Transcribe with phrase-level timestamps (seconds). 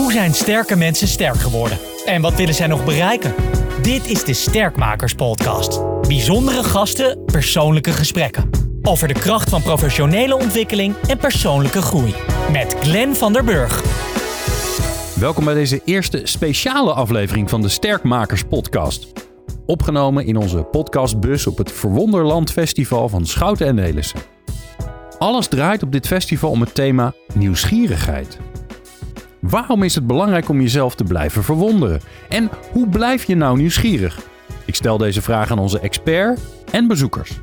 [0.00, 1.78] Hoe zijn sterke mensen sterk geworden?
[2.04, 3.34] En wat willen zij nog bereiken?
[3.82, 5.80] Dit is de Sterkmakers Podcast.
[6.08, 8.50] Bijzondere gasten, persoonlijke gesprekken.
[8.82, 12.14] Over de kracht van professionele ontwikkeling en persoonlijke groei.
[12.52, 13.82] Met Glenn van der Burg.
[15.18, 19.12] Welkom bij deze eerste speciale aflevering van de Sterkmakers Podcast.
[19.66, 24.20] Opgenomen in onze podcastbus op het Verwonderland Festival van Schouten en Nelissen.
[25.18, 28.38] Alles draait op dit festival om het thema nieuwsgierigheid.
[29.40, 32.00] Waarom is het belangrijk om jezelf te blijven verwonderen?
[32.28, 34.20] En hoe blijf je nou nieuwsgierig?
[34.64, 36.40] Ik stel deze vraag aan onze expert
[36.72, 37.40] en bezoekers.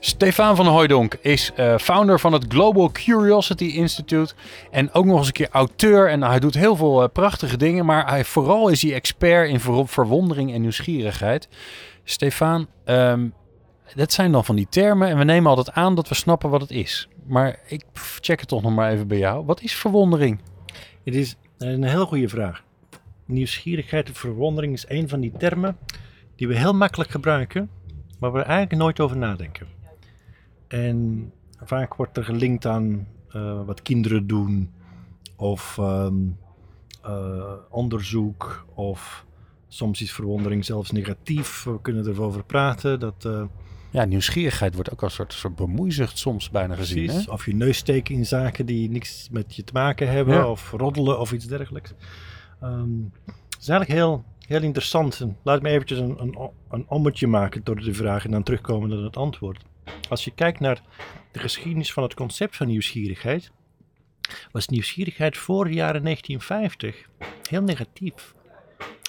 [0.00, 4.34] Stefan van Hooijdonk is uh, founder van het Global Curiosity Institute
[4.70, 6.08] en ook nog eens een keer auteur.
[6.08, 9.60] En hij doet heel veel uh, prachtige dingen, maar hij, vooral is hij expert in
[9.60, 11.48] ver verwondering en nieuwsgierigheid.
[12.04, 13.34] Stefan, um,
[13.94, 16.60] dat zijn dan van die termen en we nemen altijd aan dat we snappen wat
[16.60, 17.08] het is.
[17.26, 17.84] Maar ik
[18.20, 19.44] check het toch nog maar even bij jou.
[19.44, 20.40] Wat is verwondering?
[21.04, 22.64] Het is een heel goede vraag.
[23.24, 25.76] Nieuwsgierigheid en verwondering is een van die termen
[26.36, 27.70] die we heel makkelijk gebruiken,
[28.18, 29.66] maar waar we eigenlijk nooit over nadenken.
[30.68, 31.30] En
[31.64, 34.70] vaak wordt er gelinkt aan uh, wat kinderen doen,
[35.36, 36.38] of um,
[37.06, 39.26] uh, onderzoek, of
[39.68, 41.64] soms is verwondering zelfs negatief.
[41.64, 43.00] We kunnen erover praten.
[43.00, 43.42] Dat, uh,
[43.92, 47.10] ja, nieuwsgierigheid wordt ook als een soort, soort bemoeizucht soms bijna gezien.
[47.10, 47.30] Hè?
[47.30, 50.48] Of je neus steken in zaken die niks met je te maken hebben, ja.
[50.48, 51.92] of roddelen of iets dergelijks.
[52.62, 55.26] Um, het is eigenlijk heel, heel interessant.
[55.42, 58.98] Laat me eventjes een, een, een ommetje maken door de vraag en dan terugkomen naar
[58.98, 59.62] het antwoord.
[60.08, 60.82] Als je kijkt naar
[61.32, 63.50] de geschiedenis van het concept van nieuwsgierigheid,
[64.52, 67.08] was nieuwsgierigheid voor de jaren 1950
[67.48, 68.34] heel negatief.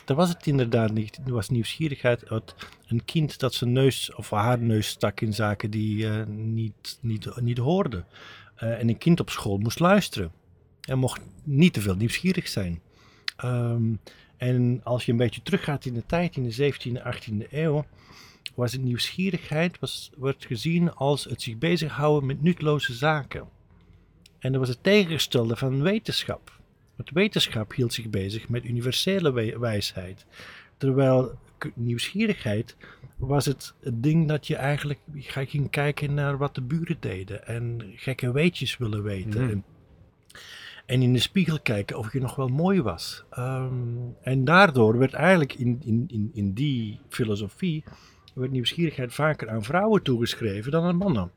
[0.06, 1.20] Daar was het inderdaad niet.
[1.26, 2.56] Was nieuwsgierigheid uit
[2.88, 7.42] een kind dat zijn neus of haar neus stak in zaken die uh, niet, niet,
[7.42, 8.04] niet hoorde.
[8.64, 10.32] Uh, en een kind op school moest luisteren.
[10.82, 12.82] En mocht niet te veel nieuwsgierig zijn.
[13.46, 14.00] Um,
[14.38, 17.86] en als je een beetje teruggaat in de tijd, in de 17e, 18e eeuw,
[18.56, 23.48] was het nieuwsgierigheid was, werd gezien als het zich bezighouden met nutteloze zaken.
[24.40, 26.62] En dat was het tegengestelde van wetenschap.
[27.10, 30.26] Wetenschap hield zich bezig met universele wijsheid.
[30.78, 31.40] Terwijl
[31.76, 32.76] nieuwsgierigheid
[33.18, 37.48] was het, het ding dat je eigenlijk ging kijken naar wat de buren deden.
[37.48, 39.44] En gekke weetjes willen weten.
[39.44, 39.50] Mm.
[39.50, 39.64] En,
[40.86, 43.24] en, in de spiegel kijken of je nog wel mooi was.
[43.38, 47.84] Um, en daardoor werd eigenlijk in, in, in, in die filosofie
[48.34, 51.32] werd nieuwsgierigheid vaker aan vrouwen toegeschreven dan aan mannen.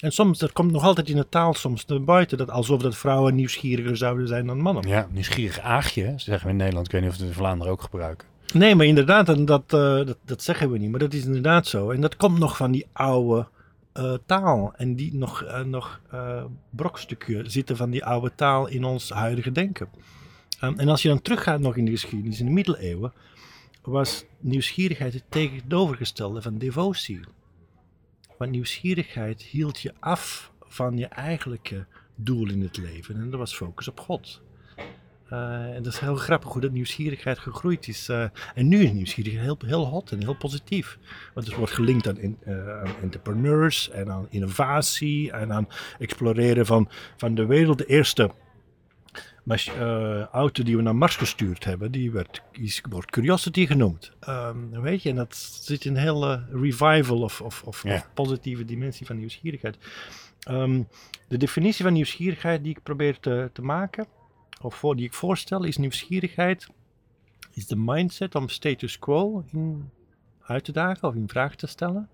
[0.00, 2.96] En soms, dat komt nog altijd in de taal soms naar buiten, dat alsof dat
[2.96, 4.88] vrouwen nieuwsgieriger zouden zijn dan mannen.
[4.88, 6.86] Ja, nieuwsgierig aagje, zeggen we in Nederland.
[6.86, 8.28] Ik weet niet of we het in Vlaanderen ook gebruiken.
[8.54, 11.66] Nee, maar inderdaad, en dat, uh, dat, dat, zeggen we niet, maar dat is inderdaad
[11.66, 11.90] zo.
[11.90, 13.46] En dat komt nog van die oude
[13.94, 14.72] uh, taal.
[14.76, 16.00] En die nog, uh, nog
[16.70, 19.88] brokstukje zitten van die oude taal in ons huidige denken.
[20.64, 23.12] Um, en als je dan teruggaat nog in de geschiedenis, in de middeleeuwen,
[23.82, 27.20] was nieuwsgierigheid het tegenovergestelde van devotie.
[28.38, 33.16] Want nieuwsgierigheid hield je af van je eigenlijke doel in het leven.
[33.16, 34.42] En dat was focus op God.
[35.32, 38.08] Uh, en dat is heel grappig hoe dat nieuwsgierigheid gegroeid is.
[38.08, 38.24] Uh,
[38.54, 40.98] en nu is nieuwsgierigheid heel, heel hot en heel positief.
[41.34, 45.68] Want het wordt gelinkt aan, uh, aan entrepreneurs en aan innovatie en aan
[45.98, 47.78] exploreren van, van de wereld.
[47.78, 48.30] De eerste
[49.44, 54.12] uh, auto die we naar Mars gestuurd hebben, die werd, die wordt Curiosity genoemd.
[54.28, 57.94] Um, weet je, en dat zit in een hele revival of, of, of, ja.
[57.94, 59.78] of, positieve dimensie van nieuwsgierigheid.
[60.50, 60.88] Um,
[61.28, 64.06] de definitie van nieuwsgierigheid die ik probeer te, te maken,
[64.60, 66.68] of voor, die ik voorstel, is nieuwsgierigheid
[67.50, 69.90] is de mindset om status quo in
[70.40, 72.08] uit te dagen of in vraag te stellen.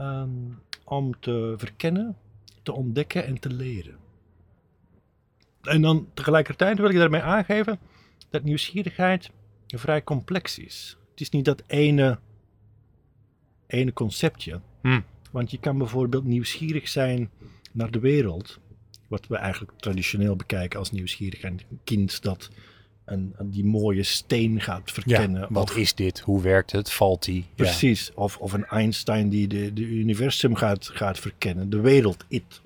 [0.00, 2.16] Um, om te verkennen,
[2.62, 3.96] te ontdekken en te leren.
[5.62, 7.78] En dan tegelijkertijd wil ik daarmee aangeven
[8.30, 9.30] dat nieuwsgierigheid
[9.66, 10.96] vrij complex is.
[11.10, 12.18] Het is niet dat ene,
[13.66, 14.60] ene conceptje.
[14.82, 15.00] Hm.
[15.30, 17.30] Want je kan bijvoorbeeld nieuwsgierig zijn
[17.72, 18.58] naar de wereld.
[19.08, 21.64] Wat we eigenlijk traditioneel bekijken als nieuwsgierigheid.
[21.70, 22.50] Een kind dat
[23.04, 25.40] een, een, die mooie steen gaat verkennen.
[25.40, 26.20] Ja, wat of, is dit?
[26.20, 26.90] Hoe werkt het?
[26.90, 27.44] Valt die?
[27.54, 28.06] Precies.
[28.06, 28.12] Ja.
[28.14, 31.70] Of, of een Einstein die de, de universum gaat, gaat verkennen.
[31.70, 32.60] De wereld, it.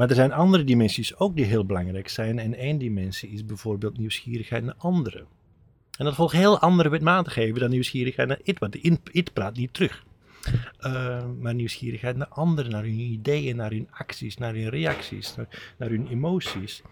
[0.00, 2.38] Maar er zijn andere dimensies ook die heel belangrijk zijn.
[2.38, 5.26] En één dimensie is bijvoorbeeld nieuwsgierigheid naar anderen.
[5.98, 8.76] En dat volgt heel andere wetmatigheden dan nieuwsgierigheid naar it, want
[9.12, 10.04] it praat niet terug.
[10.80, 15.74] Uh, maar nieuwsgierigheid naar anderen, naar hun ideeën, naar hun acties, naar hun reacties, naar,
[15.78, 16.82] naar hun emoties.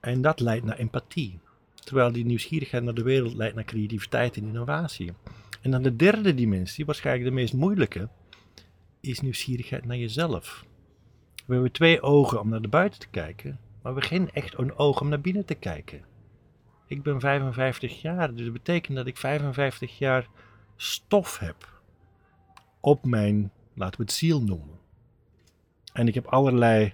[0.00, 1.38] En dat leidt naar empathie.
[1.74, 5.12] Terwijl die nieuwsgierigheid naar de wereld leidt naar creativiteit en innovatie.
[5.60, 8.08] En dan de derde dimensie, waarschijnlijk de meest moeilijke,
[9.00, 10.64] is nieuwsgierigheid naar jezelf.
[11.46, 14.58] We hebben twee ogen om naar de buiten te kijken, maar we hebben geen echt
[14.58, 16.04] een oog om naar binnen te kijken.
[16.86, 20.28] Ik ben 55 jaar, dus dat betekent dat ik 55 jaar
[20.76, 21.80] stof heb
[22.80, 24.78] op mijn, laten we het ziel noemen.
[25.92, 26.92] En ik heb allerlei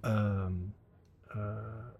[0.00, 0.52] ehm,
[1.28, 1.56] eh,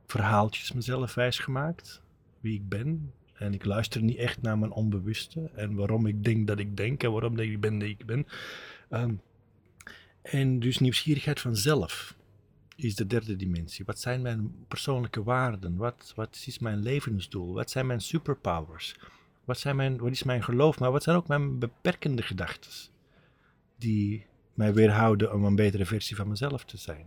[0.06, 2.02] verhaaltjes mezelf wijsgemaakt,
[2.40, 3.12] wie ik ben.
[3.34, 7.02] En ik luister niet echt naar mijn onbewuste en waarom ik denk dat ik denk
[7.02, 8.26] en waarom ik ben dat ik ben.
[8.88, 9.14] Ehm,
[10.24, 12.14] en dus nieuwsgierigheid van zelf
[12.76, 13.84] is de derde dimensie.
[13.84, 15.76] Wat zijn mijn persoonlijke waarden?
[15.76, 17.54] Wat, wat is mijn levensdoel?
[17.54, 18.96] Wat zijn mijn superpowers?
[19.44, 20.78] Wat, zijn mijn, wat is mijn geloof?
[20.78, 22.70] Maar wat zijn ook mijn beperkende gedachten?
[23.78, 27.06] Die mij weerhouden om een betere versie van mezelf te zijn.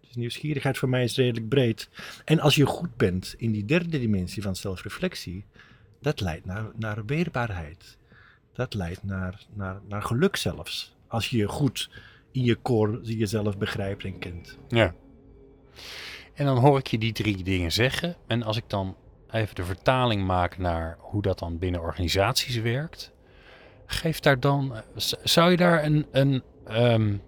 [0.00, 1.88] Dus nieuwsgierigheid voor mij is redelijk breed.
[2.24, 5.44] En als je goed bent in die derde dimensie van zelfreflectie,
[6.00, 7.98] dat leidt naar, naar weerbaarheid.
[8.52, 10.94] Dat leidt naar, naar, naar geluk zelfs.
[11.06, 11.90] Als je je goed
[12.36, 14.58] in je core jezelf begrijpt en kent.
[14.68, 14.94] Ja.
[16.34, 18.16] En dan hoor ik je die drie dingen zeggen.
[18.26, 18.96] En als ik dan
[19.30, 23.12] even de vertaling maak naar hoe dat dan binnen organisaties werkt.
[23.86, 24.72] Geef daar dan,
[25.22, 27.22] zou je daar een, een, um,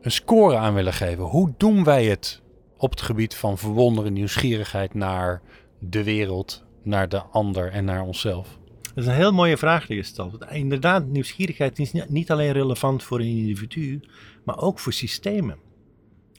[0.00, 1.24] een score aan willen geven?
[1.24, 2.42] Hoe doen wij het
[2.76, 5.42] op het gebied van verwonderen, nieuwsgierigheid naar
[5.78, 8.58] de wereld, naar de ander en naar onszelf?
[8.94, 10.44] Dat is een heel mooie vraag die je stelt.
[10.50, 14.00] Inderdaad, nieuwsgierigheid is niet alleen relevant voor een individu,
[14.44, 15.56] maar ook voor systemen.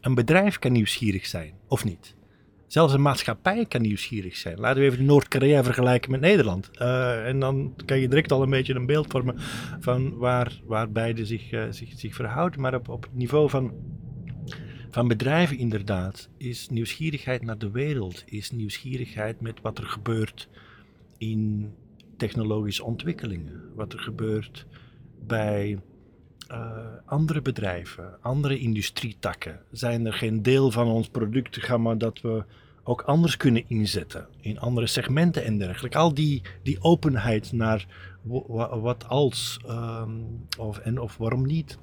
[0.01, 2.15] Een bedrijf kan nieuwsgierig zijn, of niet.
[2.67, 4.59] Zelfs een maatschappij kan nieuwsgierig zijn.
[4.59, 6.69] Laten we even Noord-Korea vergelijken met Nederland.
[6.81, 9.35] Uh, en dan kan je direct al een beetje een beeld vormen
[9.79, 12.61] van waar, waar beide zich, uh, zich, zich verhouden.
[12.61, 13.73] Maar op, op het niveau van,
[14.89, 20.49] van bedrijven inderdaad is nieuwsgierigheid naar de wereld, is nieuwsgierigheid met wat er gebeurt
[21.17, 21.73] in
[22.23, 23.61] technologische ontwikkelingen.
[23.75, 24.65] Wat er gebeurt
[25.19, 25.79] bij
[26.51, 29.59] uh, andere bedrijven, andere industrietakken.
[29.71, 32.43] Zijn er geen deel van ons productgamma dat we
[32.83, 35.97] ook anders kunnen inzetten in andere segmenten en dergelijke.
[35.97, 37.85] Al die, die openheid naar
[38.81, 41.77] wat als um, of, en of waarom niet.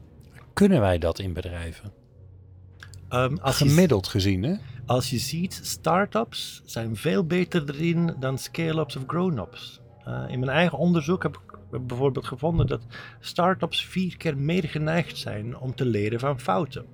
[0.53, 1.93] Kunnen wij dat in bedrijven?
[3.11, 4.55] Um, als Gemiddeld je, gezien, hè?
[4.87, 9.80] Als je ziet, start-ups zijn veel beter erin dan scale-ups of grown-ups.
[10.11, 12.83] Uh, in mijn eigen onderzoek heb ik bijvoorbeeld gevonden dat
[13.21, 16.85] start-ups vier keer meer geneigd zijn om te leren van fouten.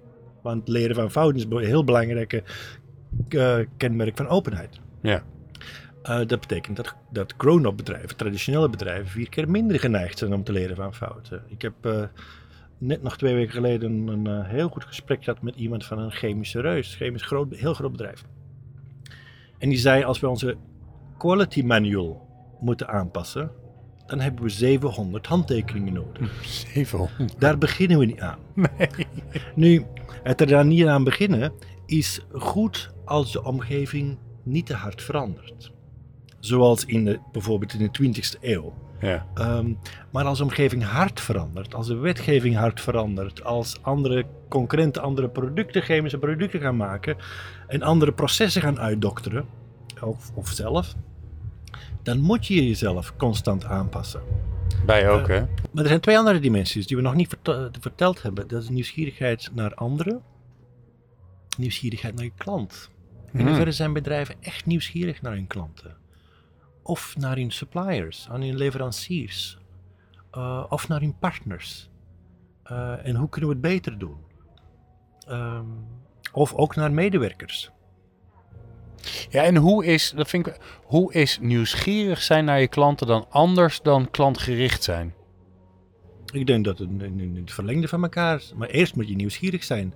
[0.43, 2.43] Want leren van fouten is een heel belangrijke
[3.29, 4.81] uh, kenmerk van openheid.
[5.03, 5.23] Ja.
[6.03, 10.45] Uh, dat betekent dat, dat grown-up bedrijven, traditionele bedrijven, vier keer minder geneigd zijn om
[10.45, 11.43] te leren van fouten.
[11.49, 12.03] Ik heb uh,
[12.79, 16.13] net nog twee weken geleden een uh, heel goed gesprek gehad met iemand van een
[16.13, 18.25] chemische reus, chemisch groot, heel groot bedrijf.
[19.59, 20.57] En die zei: Als we onze
[21.19, 22.26] quality manual
[22.61, 23.51] moeten aanpassen,
[24.07, 26.45] dan hebben we 700 handtekeningen nodig.
[26.45, 27.41] 700?
[27.41, 28.39] Daar beginnen we niet aan.
[28.55, 29.07] Nee.
[29.55, 29.85] Nu,
[30.23, 31.53] het er daar niet aan beginnen
[31.87, 35.73] is goed als de omgeving niet te hard verandert.
[36.41, 38.75] Zoals in de, bijvoorbeeld in de 20e eeuw.
[39.01, 39.27] Ja.
[39.35, 39.79] Um,
[40.11, 45.29] maar als de omgeving hard verandert, als de wetgeving hard verandert, als andere concurrenten andere
[45.29, 47.17] producten, chemische producten gaan maken
[47.67, 49.47] en andere processen gaan uitdokteren,
[50.03, 50.95] of, of zelf,
[52.07, 54.23] dan moet je jezelf constant aanpassen.
[54.87, 55.41] Bij ook, uh, hè?
[55.73, 58.49] Maar er zijn twee andere dimensies die we nog niet vert verteld hebben.
[58.49, 60.23] Dat is nieuwsgierigheid naar anderen
[61.59, 62.91] nieuwsgierigheid naar je klant.
[63.33, 63.47] In hmm.
[63.47, 65.97] hoeverre zijn bedrijven echt nieuwsgierig naar hun klanten?
[66.83, 69.59] Of naar hun suppliers, aan hun leveranciers?
[70.37, 71.91] Uh, of naar hun partners?
[72.71, 74.17] Uh, en hoe kunnen we het beter doen?
[75.29, 75.87] Um,
[76.33, 77.71] of ook naar medewerkers.
[79.31, 83.27] Ja, en hoe is, dat vind ik, hoe is nieuwsgierig zijn naar je klanten dan
[83.31, 85.15] anders dan klantgericht zijn?
[86.33, 88.53] Ik denk dat het in het verlengde van elkaar is.
[88.57, 89.95] Maar eerst moet je nieuwsgierig zijn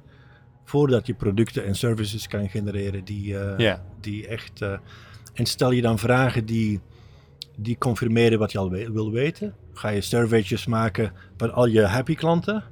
[0.64, 4.60] voordat je producten en services kan genereren die, uh, die echt.
[4.60, 4.72] Uh,
[5.34, 6.80] en stel je dan vragen die,
[7.56, 9.54] die confirmeren wat je al we wil weten.
[9.72, 12.64] Ga je surveytjes maken van al je happy klanten?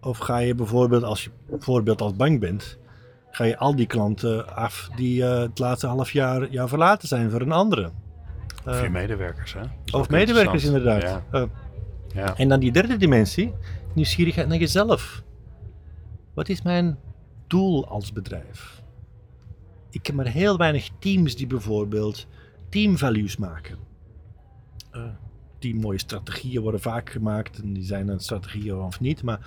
[0.00, 2.78] Of ga je bijvoorbeeld, als je bijvoorbeeld als bank bent,
[3.36, 7.30] ga je al die klanten af die uh, het laatste half jaar jou verlaten zijn
[7.30, 7.90] voor een andere?
[8.66, 9.60] Of je medewerkers, hè?
[9.92, 11.02] Of medewerkers, inderdaad.
[11.32, 11.48] Ja.
[12.14, 12.36] ja.
[12.36, 13.54] En dan die derde dimensie,
[13.92, 15.22] nieuwsgierigheid naar jezelf.
[16.34, 16.98] Wat is mijn
[17.46, 18.82] doel als bedrijf.
[19.90, 22.26] Ik heb maar heel weinig teams die bijvoorbeeld
[22.68, 23.78] teamvalues maken.
[24.92, 25.02] Uh,
[25.58, 29.22] die mooie strategieën worden vaak gemaakt en die zijn een strategieën of niet.
[29.22, 29.40] Maar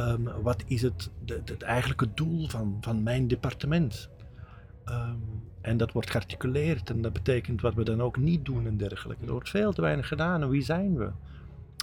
[0.00, 4.10] um, wat is het, de, het eigenlijke doel van, van mijn departement?
[4.88, 5.22] Um,
[5.60, 9.24] en dat wordt gearticuleerd en dat betekent wat we dan ook niet doen en dergelijke.
[9.24, 11.10] Er wordt veel te weinig gedaan en wie zijn we?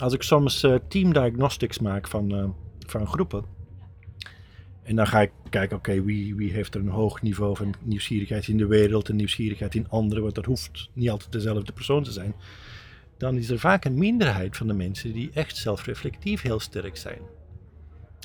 [0.01, 2.49] Als ik soms uh, team diagnostics maak van, uh,
[2.79, 3.43] van groepen,
[4.87, 8.47] En dan ga ik kijken, oké, wie, wie heeft er een hoog niveau van nieuwsgierigheid
[8.47, 12.11] in de wereld en nieuwsgierigheid in anderen, want dat hoeft niet altijd dezelfde persoon te
[12.11, 12.33] zijn.
[13.17, 17.19] Dan is er vaak een minderheid van de mensen die echt zelfreflectief heel sterk zijn.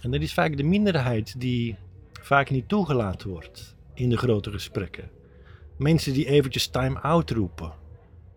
[0.03, 1.77] En dat is vaak de minderheid die
[2.21, 5.11] vaak niet toegelaten wordt in de grote gesprekken.
[5.77, 7.73] Mensen die eventjes time-out roepen.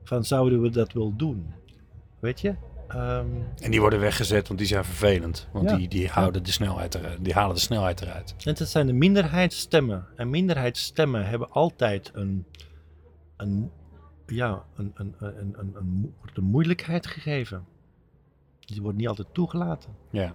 [0.03, 1.53] Van zouden we dat wel doen?
[2.19, 2.55] Weet je?
[2.88, 3.25] Ehm,
[3.57, 5.48] En die worden weggezet, want die zijn vervelend.
[5.51, 5.75] Want Ja.
[5.77, 8.36] die, die, houden de snelheid eruit, die halen de snelheid eruit.
[8.43, 10.05] en dat zijn de minderheidsstemmen.
[10.15, 12.45] En minderheidsstemmen hebben altijd een,
[13.38, 13.72] een,
[14.27, 17.65] ja, een, een, een, een, een, een moeilijkheid gegeven.
[18.60, 19.95] Die wordt niet altijd toegelaten.
[20.10, 20.34] Ja.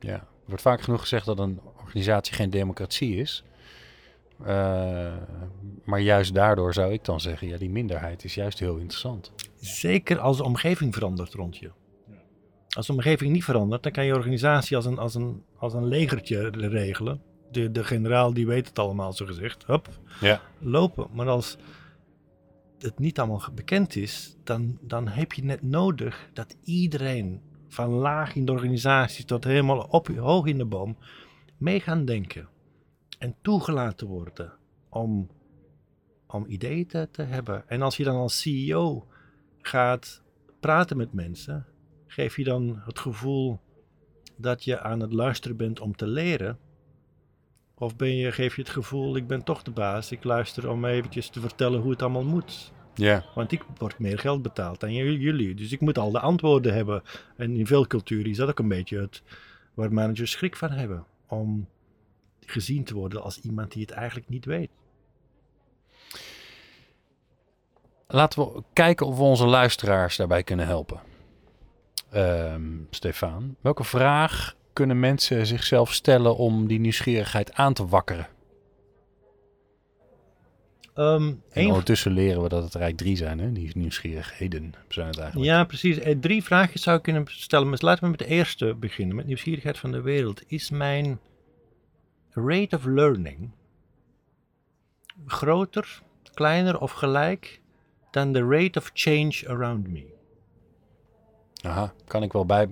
[0.00, 0.26] ja.
[0.48, 3.44] Er wordt vaak genoeg gezegd dat een organisatie geen democratie is.
[4.44, 5.12] Eh,
[5.84, 9.32] maar juist daardoor zou ik dan zeggen, ja, die minderheid is juist heel interessant.
[9.60, 11.70] Zeker als de omgeving verandert rond je.
[12.68, 15.86] Als de omgeving niet verandert, dan kan je organisatie als een, als een, als een
[15.86, 17.22] legertje regelen.
[17.50, 19.66] De, de generaal die weet het allemaal, zo gezegd.
[19.66, 19.88] Hup,
[20.20, 20.40] Ja.
[20.58, 21.06] lopen.
[21.12, 21.56] Maar als
[22.78, 28.34] het niet allemaal bekend is, dan, dan heb je net nodig dat iedereen, van laag
[28.34, 30.96] in de organisatie tot helemaal op, hoog in de boom,
[31.56, 32.48] mee gaan denken.
[33.18, 34.52] En toegelaten worden
[34.88, 35.28] om,
[36.26, 37.68] om ideeën te, te hebben.
[37.68, 39.06] En als je dan als CEO
[39.60, 40.22] gaat
[40.60, 41.66] praten met mensen,
[42.06, 43.60] geef je dan het gevoel
[44.36, 46.58] dat je aan het luisteren bent om te leren.
[47.74, 50.84] Of ben je, geef je het gevoel, ik ben toch de baas, ik luister om
[50.84, 52.72] eventjes te vertellen hoe het allemaal moet.
[52.98, 53.24] Ja.
[53.34, 57.02] Want ik word meer geld betaald dan jullie, dus ik moet al de antwoorden hebben.
[57.36, 59.22] En in veel culturen is dat ook een beetje het
[59.74, 61.04] waar managers schrik van hebben.
[61.26, 61.68] Om
[62.46, 64.70] gezien te worden als iemand die het eigenlijk niet weet.
[68.06, 71.00] Laten we kijken of we onze luisteraars daarbij kunnen helpen.
[72.10, 78.28] Ehm Stefan, welke vraag kunnen mensen zichzelf stellen om die nieuwsgierigheid aan te wakkeren?
[80.98, 83.52] Ehm, En ondertussen leren we dat het er eigenlijk drie zijn, hè?
[83.52, 85.50] die nieuwsgierigheden zijn het eigenlijk.
[85.50, 85.98] Ja, precies.
[85.98, 87.68] Eh, Drie vragen zou ik kunnen stellen.
[87.68, 89.16] Maar laten we met de eerste beginnen.
[89.16, 90.42] Met nieuwsgierigheid van de wereld.
[90.46, 91.20] Is mijn
[92.30, 93.50] rate of learning
[95.26, 96.02] groter,
[96.34, 97.60] kleiner of gelijk
[98.10, 100.04] dan de rate of change around me?
[101.62, 102.68] Aha, kan ik wel bij,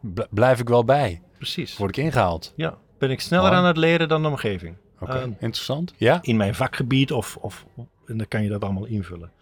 [0.00, 1.22] bl- blijf ik wel bij?
[1.36, 1.76] Precies.
[1.76, 2.52] Word ik ingehaald?
[2.56, 2.78] Ja.
[2.98, 4.76] Ben ik sneller aan het leren dan de omgeving?
[4.98, 5.94] Oké, Ehm, interessant.
[5.96, 6.18] Ja?
[6.22, 7.66] in mijn vakgebied of, of
[8.06, 9.32] en dan kan je dat allemaal invullen.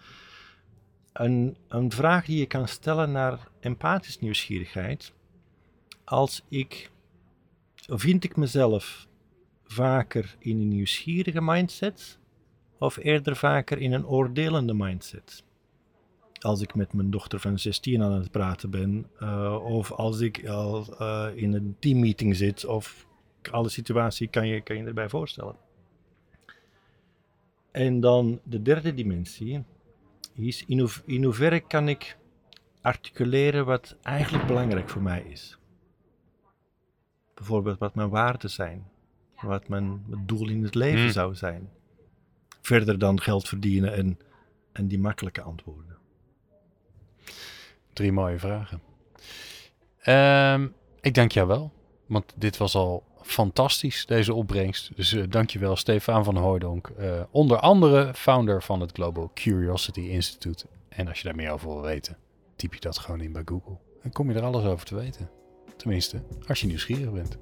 [1.13, 5.13] Een, een vraag die je kan stellen naar empathisch nieuwsgierigheid.
[6.05, 6.91] Als ik,
[7.87, 9.07] vind ik mezelf
[9.65, 12.19] vaker in een nieuwsgierige mindset
[12.79, 15.45] of eerder vaker in een oordelende mindset?
[16.41, 20.49] Als ik met mijn dochter van 16 aan het praten ben, eh, of als ik
[20.49, 23.07] al eh, in een teammeeting zit, of
[23.51, 25.57] alle situatie kan je, kan je erbij voorstellen.
[27.71, 29.65] En dan de derde dimensie
[30.35, 32.17] is in, hoe, in hoeverre kan ik
[32.81, 35.59] articuleren wat eigenlijk belangrijk voor mij is.
[37.35, 38.91] Bijvoorbeeld wat mijn waarden zijn,
[39.41, 41.11] wat mijn, mijn doel in het leven Hmm.
[41.11, 41.71] zou zijn.
[42.61, 44.19] Verder dan geld verdienen en,
[44.73, 45.97] en die makkelijke antwoorden.
[47.93, 48.83] Drie mooie vragen.
[49.99, 50.69] Ehm,
[51.01, 51.73] ik dank jou wel,
[52.07, 54.91] want dit was al fantastisch, deze opbrengst.
[54.95, 56.89] Dus eh dank je wel, Stefan van Hooijdonk.
[56.89, 60.67] eh, onder andere founder van het Global Curiosity Institute.
[60.89, 62.17] En als je daar meer over wil weten,
[62.57, 63.77] typ je dat gewoon in bij Google.
[64.03, 65.31] Dan kom je er alles over te weten.
[65.77, 67.39] Tenminste, als je nieuwsgierig bent.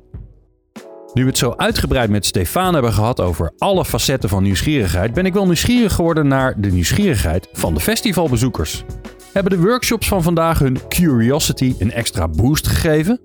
[1.14, 5.26] Nu we het zo uitgebreid met Stefan hebben gehad over alle facetten van nieuwsgierigheid, ben
[5.26, 8.84] ik wel nieuwsgierig geworden naar de nieuwsgierigheid van de festivalbezoekers.
[9.32, 13.20] Hebben de workshops van vandaag hun curiosity een extra boost gegeven?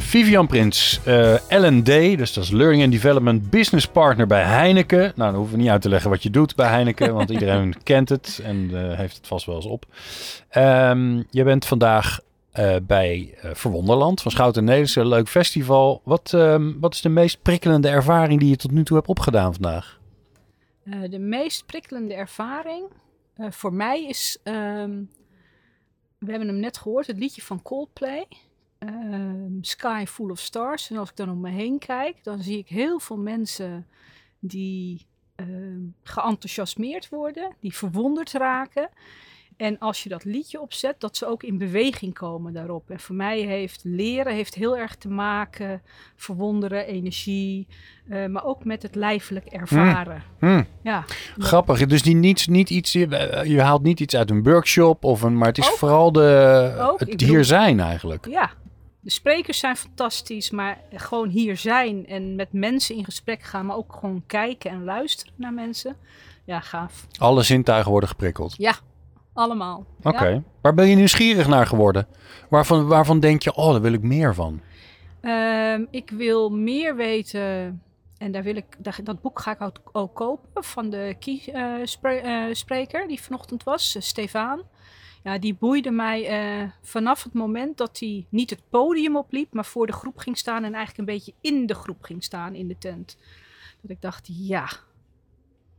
[0.00, 4.98] Vivian Prins, eh, L&D, dus dat is Learning and Development Business Partner bij Heineken.
[4.98, 7.74] Nou, dan hoeven we niet uit te leggen wat je doet bij Heineken, want iedereen
[7.82, 9.84] kent het en eh, heeft het vast wel eens op.
[10.48, 12.20] Ehm je bent vandaag
[12.52, 16.00] eh, bij eh, Verwonderland van Schouten en Nederlandse, een leuk festival.
[16.04, 19.52] Wat, ehm, wat is de meest prikkelende ervaring die je tot nu toe hebt opgedaan
[19.52, 20.00] vandaag?
[20.84, 22.84] Eh, de meest prikkelende ervaring
[23.34, 25.02] eh, voor mij is, ehm,
[26.18, 28.26] we hebben hem net gehoord, het liedje van Coldplay,
[28.80, 30.90] ehm, Sky Full of Stars.
[30.90, 33.86] En als ik dan om me heen kijk, dan zie ik heel veel mensen
[34.38, 35.06] die
[36.02, 38.88] geenthousiasmeerd worden, die verwonderd raken.
[39.56, 42.90] En als je dat liedje opzet, dat ze ook in beweging komen daarop.
[42.90, 45.82] En voor mij heeft leren heeft heel erg te maken,
[46.16, 47.66] verwonderen, energie,
[48.08, 50.22] eh, maar ook met het lijfelijk ervaren.
[50.38, 51.04] Hm, Ja,
[51.38, 55.22] grappig, dus die niet, niet iets, je, je haalt niet iets uit een workshop, of
[55.22, 55.76] een, maar het is Ook.
[55.76, 58.26] vooral de, Ook, het hier bedoel- zijn eigenlijk.
[58.28, 58.50] ja.
[59.00, 63.76] De sprekers zijn fantastisch, maar gewoon hier zijn en met mensen in gesprek gaan, maar
[63.76, 65.96] ook gewoon kijken en luisteren naar mensen.
[66.44, 67.06] Ja, gaaf.
[67.18, 68.54] Alle zintuigen worden geprikkeld.
[68.56, 68.74] Ja,
[69.32, 69.86] allemaal.
[70.02, 70.26] Oké.
[70.26, 70.42] Ja.
[70.60, 72.06] Waar ben je nieuwsgierig naar geworden?
[72.50, 74.60] Waarvan, waarvan denk je, oh, daar wil ik meer van?
[75.20, 77.82] Ehm, ik wil meer weten,
[78.18, 83.08] en daar wil ik, daar- dat boek ga ik ook, ook kopen van de kiespreker
[83.08, 84.62] die vanochtend was, eh, Stefan.
[85.22, 89.64] Ja, die boeide mij eh, vanaf het moment dat hij niet het podium opliep, maar
[89.64, 92.68] voor de groep ging staan en eigenlijk een beetje in de groep ging staan in
[92.68, 93.16] de tent.
[93.80, 94.68] Dat ik dacht, ja,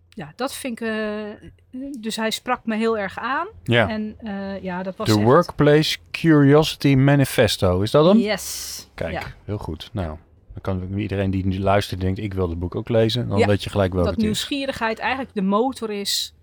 [0.10, 0.88] ja, dat vind ik.
[0.88, 3.48] eh, dus hij sprak me heel erg aan.
[3.64, 3.90] Ja.
[3.90, 5.08] En eh, ja, dat was.
[5.10, 7.82] Echt- Workplace Curiosity Manifesto.
[7.82, 8.18] Is dat hem?
[8.18, 8.88] Yes.
[8.96, 9.22] Kijk, Ja.
[9.46, 9.90] heel goed.
[9.94, 10.08] Nou,
[10.54, 13.28] dan kan iedereen die nu luistert denkt, ik wil het boek ook lezen.
[13.30, 14.30] Dan Ja, weet je gelijk welke dat het is.
[14.30, 16.34] nieuwsgierigheid eigenlijk de motor is.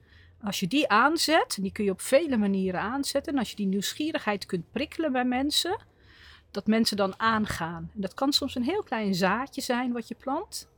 [0.42, 3.32] Als je die aanzet, die kun je op vele manieren aanzetten.
[3.32, 5.78] En als je die nieuwsgierigheid kunt prikkelen bij mensen,
[6.50, 7.90] dat mensen dan aangaan.
[7.94, 10.68] En dat kan soms een heel klein zaadje zijn wat je plant.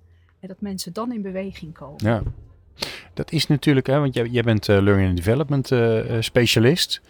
[0.41, 2.07] En dat mensen dan in beweging komen.
[2.07, 2.23] Ja.
[3.15, 7.01] Dat is natuurlijk, hè, want jij, jij bent eh, Learning and Development eh, eh, specialist.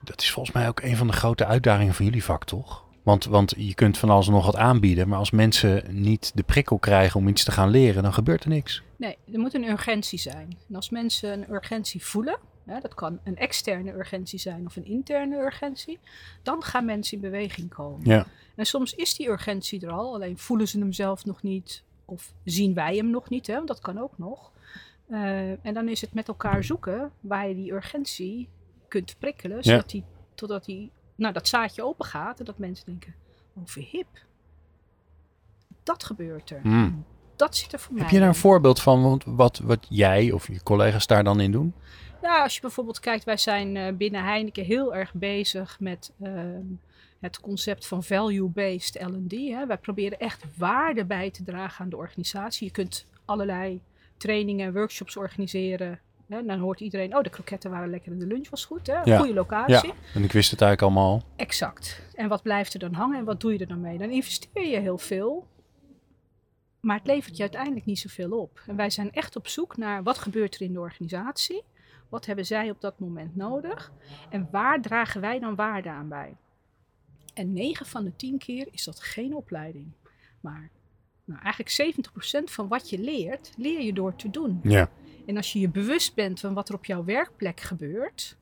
[0.00, 2.81] Dat is volgens mij ook een van de grote uitdagingen van jullie vak, toch?
[3.02, 6.78] Want, want je kunt van alles nog wat aanbieden, maar als mensen niet de prikkel
[6.78, 8.82] krijgen om iets te gaan leren, dan gebeurt er niks.
[8.96, 10.56] Nee, er moet een urgentie zijn.
[10.68, 14.84] En als mensen een urgentie voelen, hè, dat kan een externe urgentie zijn of een
[14.84, 15.98] interne urgentie,
[16.42, 18.06] dan gaan mensen in beweging komen.
[18.08, 18.26] Ja.
[18.56, 22.32] En soms is die urgentie er al, alleen voelen ze hem zelf nog niet of
[22.44, 24.52] zien wij hem nog niet, hè, want dat kan ook nog.
[25.08, 28.48] Eh, en dan is het met elkaar zoeken waar je die urgentie
[28.88, 30.04] kunt prikkelen, zodat die,
[30.34, 33.14] totdat die, nou, dat zaadje open gaat en dat mensen denken,
[33.60, 34.24] over hip.
[35.82, 36.60] Dat gebeurt er.
[36.60, 37.04] Hmm.
[37.36, 38.40] Dat zit er voor mij Heb je daar een in.
[38.40, 41.74] voorbeeld van want wat, wat jij of je collega's daar dan in doen?
[42.22, 46.64] Ja, als je bijvoorbeeld kijkt, wij zijn eh, binnen Heineken heel erg bezig met ehm,
[47.20, 49.32] het concept van value-based L&D.
[49.66, 52.66] Wij proberen echt waarde bij te dragen aan de organisatie.
[52.66, 53.80] Je kunt allerlei
[54.16, 56.00] trainingen, workshops organiseren.
[56.40, 58.86] Dan hoort iedereen, oh de kroketten waren lekker en de lunch was goed.
[58.86, 59.00] Hè.
[59.02, 59.18] Ja.
[59.18, 59.88] Goede locatie.
[59.88, 59.94] Ja.
[60.14, 61.12] En ik wist het eigenlijk allemaal.
[61.12, 61.22] al.
[61.36, 62.02] Exact.
[62.14, 63.98] En wat blijft er dan hangen en wat doe je er dan mee?
[63.98, 65.46] Dan investeer je heel veel,
[66.80, 68.62] maar het levert je uiteindelijk niet zoveel op.
[68.66, 71.62] En wij zijn echt op zoek naar wat gebeurt er in de organisatie?
[72.08, 73.92] Wat hebben zij op dat moment nodig?
[74.30, 76.36] En waar dragen wij dan waarde aan bij?
[77.34, 79.92] En 9 van de 10 keer is dat geen opleiding.
[80.40, 80.70] Maar
[81.24, 81.96] nou, eigenlijk
[82.40, 84.60] 70% van wat je leert, leer je door te doen.
[84.62, 84.90] Ja.
[85.26, 88.36] En als je je bewust bent van wat er op jouw werkplek gebeurt,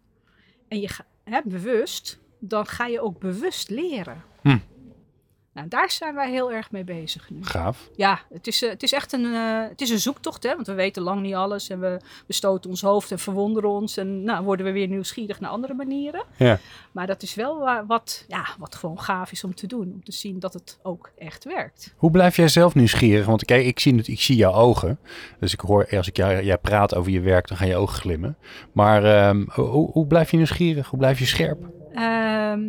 [0.68, 0.88] en je
[1.24, 4.24] hè, bewust, dan ga je ook bewust leren.
[5.60, 7.38] Nou, daar zijn wij heel erg mee bezig nu.
[7.44, 7.88] Gaaf.
[7.96, 10.66] Ja, het is, eh, het is echt een, eh, het is een zoektocht, hè, want
[10.66, 14.22] we weten lang niet alles en we, we stoten ons hoofd en verwonderen ons en
[14.24, 16.24] nou, worden we weer nieuwsgierig naar andere manieren.
[16.36, 16.58] Ja.
[16.92, 20.04] Maar dat is wel wa- wat, ja, wat gewoon gaaf is om te doen, om
[20.04, 21.94] te zien dat het ook echt werkt.
[21.96, 23.26] Hoe blijf jij zelf nieuwsgierig?
[23.26, 24.98] Want kijk, ik zie, het, ik zie jouw ogen.
[25.40, 27.98] Dus ik hoor, als ik jou, jij praat over je werk, dan gaan je ogen
[28.00, 28.36] glimmen.
[28.72, 30.88] Maar ehm, hoe, hoe blijf je nieuwsgierig?
[30.88, 31.58] Hoe blijf je scherp?
[31.94, 32.60] Ehm,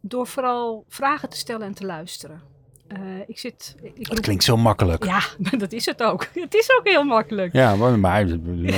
[0.00, 2.40] door vooral vragen te stellen en te luisteren.
[2.86, 3.74] Eh, ik zit.
[3.82, 5.04] Ik, Dat klinkt zo makkelijk.
[5.04, 5.20] Ja,
[5.58, 6.28] dat is het ook.
[6.34, 7.52] Het is ook heel makkelijk.
[7.52, 8.26] Ja, maar, maar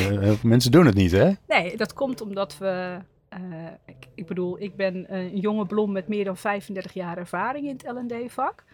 [0.42, 1.30] mensen doen het niet, hè?
[1.48, 2.98] Nee, dat komt omdat we.
[3.28, 3.38] eh,
[3.86, 7.76] ik, ik bedoel, ik ben een jonge blom met meer dan 35 jaar ervaring in
[7.76, 8.64] het LD-vak.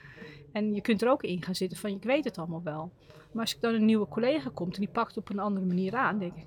[0.52, 2.92] En je kunt er ook in gaan zitten van, ik weet het allemaal wel.
[3.32, 5.94] Maar als ik dan een nieuwe collega komt en die pakt op een andere manier
[5.94, 6.46] aan, denk ik,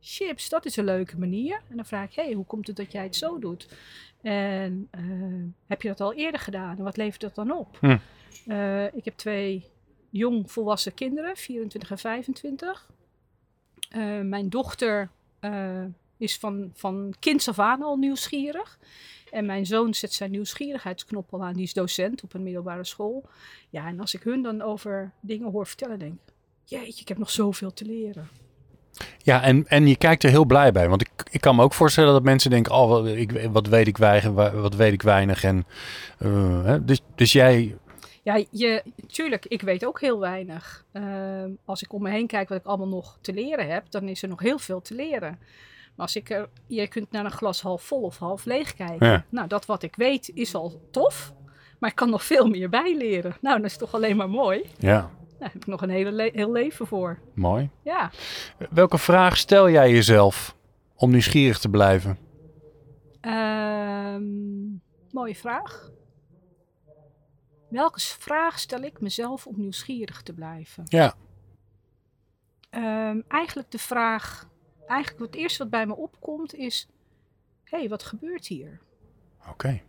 [0.00, 1.60] chips, dat is een leuke manier.
[1.70, 3.68] En dan vraag ik, hey, hoe komt het dat jij het zo doet?
[4.22, 5.02] En eh,
[5.66, 6.76] heb je dat al eerder gedaan?
[6.76, 7.78] En wat levert dat dan op?
[7.80, 7.96] Hm.
[8.46, 9.64] Eh, ik heb twee
[10.10, 12.90] jong volwassen kinderen, 24 en 25.
[13.90, 15.10] Eh, mijn dochter
[16.16, 18.78] is van, van kinds af aan al nieuwsgierig.
[19.30, 21.52] En mijn zoon zet zijn nieuwsgierigheidsknop al aan.
[21.52, 23.24] Die is docent op een middelbare school.
[23.70, 26.34] Ja, en als ik hun dan over dingen hoor vertellen, denk ik...
[26.64, 28.28] Jeetje, ik heb nog zoveel te leren.
[29.18, 30.88] Ja, en, en je kijkt er heel blij bij.
[30.88, 32.72] Want ik, ik kan me ook voorstellen dat mensen denken...
[32.74, 35.44] Oh, wat, ik, wat weet ik weinig, wa- wat weet ik weinig.
[35.44, 35.66] En,
[36.18, 37.76] eh, dus, dus jij...
[38.22, 40.84] Ja, je, tuurlijk, ik weet ook heel weinig.
[40.92, 44.08] Ehm, als ik om me heen kijk wat ik allemaal nog te leren heb, dan
[44.08, 45.38] is er nog heel veel te leren.
[45.94, 49.06] Maar als ik er, je kunt naar een glas half vol of half leeg kijken.
[49.06, 49.24] Ja.
[49.28, 51.32] Nou, dat wat ik weet is al tof,
[51.78, 53.36] maar ik kan nog veel meer bijleren.
[53.40, 54.62] Nou, dat is toch alleen maar mooi.
[54.78, 55.10] Ja,
[55.42, 57.18] Daar heb ik nog een hele le- heel leven voor.
[57.34, 57.70] mooi.
[57.82, 58.10] Ja,
[58.70, 60.56] Welke vraag stel jij jezelf
[60.94, 62.18] om nieuwsgierig te blijven?
[63.20, 64.22] Ehm,
[65.10, 65.90] mooie vraag.
[67.68, 70.84] Welke vraag stel ik mezelf om nieuwsgierig te blijven?
[70.86, 71.14] Ja.
[72.70, 74.48] Ehm, eigenlijk de vraag,
[74.86, 76.88] eigenlijk het eerste wat bij me opkomt is,
[77.64, 78.80] hé, hey, wat gebeurt hier?
[79.48, 79.80] Oké.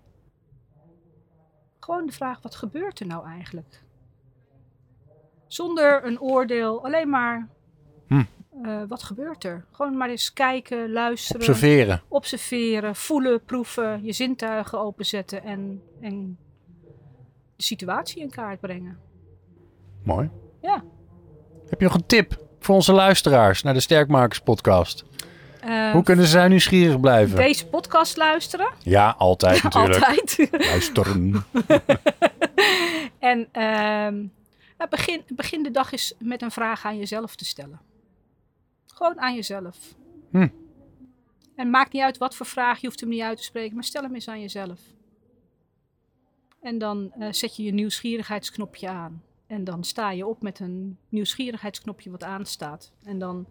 [1.79, 3.82] Gewoon de vraag, wat gebeurt er nou eigenlijk?
[5.53, 7.47] Zonder een oordeel, alleen maar,
[8.07, 8.23] Hm.
[8.63, 9.65] eh, wat gebeurt er?
[9.71, 12.01] Gewoon maar eens kijken, luisteren, Observeren.
[12.07, 16.37] observeren, voelen, proeven, je zintuigen openzetten en, en
[17.55, 18.99] de situatie in kaart brengen.
[20.03, 20.29] Mooi.
[20.61, 20.83] Ja.
[21.69, 25.05] Heb je nog een tip voor onze luisteraars naar de Sterkmakers podcast?
[25.61, 27.35] Eh, Hoe kunnen zij nieuwsgierig blijven?
[27.37, 28.67] deze podcast luisteren?
[28.79, 30.05] Ja, altijd natuurlijk.
[30.05, 30.47] Altijd.
[30.51, 31.45] Luisteren.
[33.19, 34.15] en ehm,
[34.89, 37.81] begin, begin de dag eens met een vraag aan jezelf te stellen.
[38.85, 39.95] Gewoon aan jezelf.
[40.31, 40.47] Hm.
[41.55, 43.83] En maakt niet uit wat voor vraag, je hoeft hem niet uit te spreken, maar
[43.83, 44.79] stel hem eens aan jezelf.
[46.61, 49.23] En dan eh, zet je je nieuwsgierigheidsknopje aan.
[49.47, 52.91] En dan sta je op met een nieuwsgierigheidsknopje wat aanstaat.
[53.03, 53.47] En dan,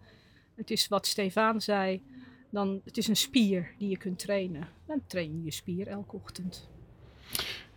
[0.55, 2.03] het is wat Stefan zei,
[2.49, 4.67] dan, het is een spier die je kunt trainen.
[4.87, 6.69] Dan train je je spier elke ochtend.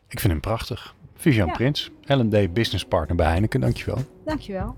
[0.08, 0.95] Ik vind hem prachtig.
[1.16, 1.52] Vivian Ja.
[1.52, 3.60] Prins, L&D Business Partner bij Heineken.
[3.60, 3.98] Dankjewel.
[4.24, 4.76] Dankjewel.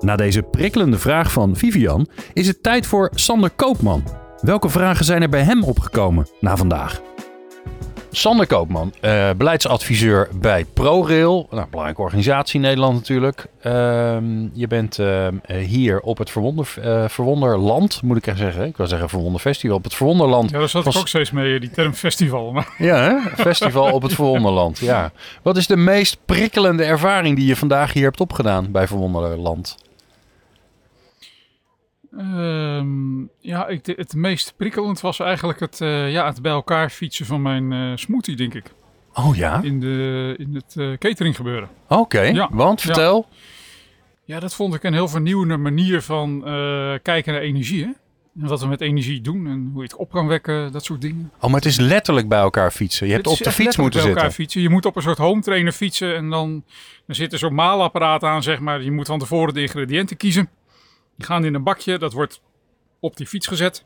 [0.00, 4.04] Na deze prikkelende vraag van Vivian is het tijd voor Sander Koopman.
[4.40, 7.00] Welke vragen zijn er bij hem opgekomen na vandaag?
[8.14, 11.46] Sander Koopman, eh, beleidsadviseur bij ProRail.
[11.50, 13.46] Nou, belangrijke organisatie in Nederland natuurlijk.
[13.62, 18.66] Ehm, je bent ehm, eh, hier op het Verwonder, eh, Verwonderland, moet ik zeggen.
[18.66, 19.76] Ik wil zeggen Verwonderfestival.
[19.76, 20.50] Op het Verwonderland.
[20.50, 22.52] Ja, daar zat ik ook steeds mee, die term festival.
[22.52, 23.42] Maar Ja, hè?
[23.42, 24.78] Festival op het Verwonderland.
[24.78, 25.12] Ja.
[25.42, 29.76] Wat is de meest prikkelende ervaring die je vandaag hier hebt opgedaan bij Verwonderland?
[32.18, 37.26] Ehm, ja, ik, het meest prikkelend was eigenlijk het, eh, ja, het bij elkaar fietsen
[37.26, 38.72] van mijn eh, smoothie, denk ik.
[39.14, 39.62] Oh ja?
[39.62, 41.68] In, de, in het eh, catering gebeuren.
[41.88, 42.48] Oké, Ja.
[42.52, 43.26] want vertel.
[44.24, 46.40] Ja, dat vond ik een heel vernieuwende manier van
[47.02, 47.84] kijken naar energie.
[47.84, 47.90] Hè?
[48.40, 51.00] En wat we met energie doen en hoe je het op kan wekken, dat soort
[51.00, 51.32] dingen.
[51.40, 53.06] Oh, maar het is letterlijk bij elkaar fietsen.
[53.06, 54.16] Je hebt op de fiets moeten bij zitten.
[54.22, 54.60] elkaar fietsen.
[54.60, 56.64] Je moet op een soort home trainer fietsen en dan,
[57.06, 58.82] dan zit er zo'n maalapparaat aan, zeg maar.
[58.82, 60.48] Je moet van tevoren de ingrediënten kiezen.
[61.16, 62.40] Die gaan in een bakje, dat wordt
[63.00, 63.84] op die fiets gezet.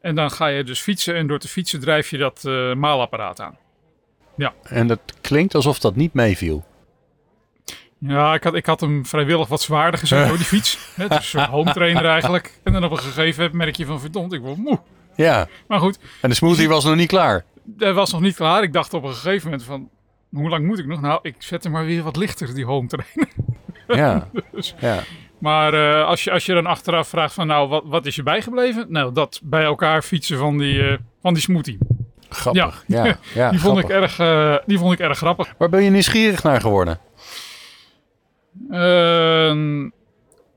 [0.00, 3.40] En dan ga je dus fietsen en door te fietsen drijf je dat eh, maalapparaat
[3.40, 3.56] aan.
[4.62, 6.64] En dat klinkt alsof dat niet meeviel.
[7.98, 10.78] Ja, ik had, ik had hem vrijwillig wat zwaarder gezet door die fiets.
[10.94, 12.60] Het is een home trainer eigenlijk.
[12.62, 14.80] En dan op een gegeven moment merk je van verdomd, ik word moe.
[15.16, 17.44] Ja, Maar goed, en de smoothie was nog niet klaar.
[17.64, 18.62] dat was nog niet klaar.
[18.62, 19.88] Ik dacht op een gegeven moment van,
[20.30, 21.00] hoe lang moet ik nog?
[21.00, 23.28] Nou, ik zet hem maar weer wat lichter, die home trainer.
[23.86, 25.02] Ja, Dus- ja.
[25.38, 28.22] Maar eh, als, je, als je dan achteraf vraagt van, nou, wat, wat is je
[28.22, 28.86] bijgebleven?
[28.88, 31.78] Nou, dat bij elkaar fietsen van die, eh, van die smoothie.
[32.28, 32.84] Grappig.
[32.86, 35.54] Ja, ja, die, vond ik erg, eh, die vond ik erg grappig.
[35.58, 37.00] Waar ben je nieuwsgierig naar geworden?
[38.70, 39.88] Ehm,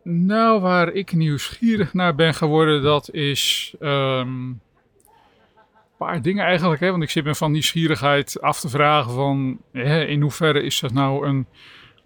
[0.03, 4.59] nou, waar ik nieuwsgierig naar ben geworden, dat is ehm, een
[5.97, 6.81] paar dingen eigenlijk.
[6.81, 6.91] Hè?
[6.91, 10.93] Want ik zit me van nieuwsgierigheid af te vragen van hè, in hoeverre is dat
[10.93, 11.47] nou een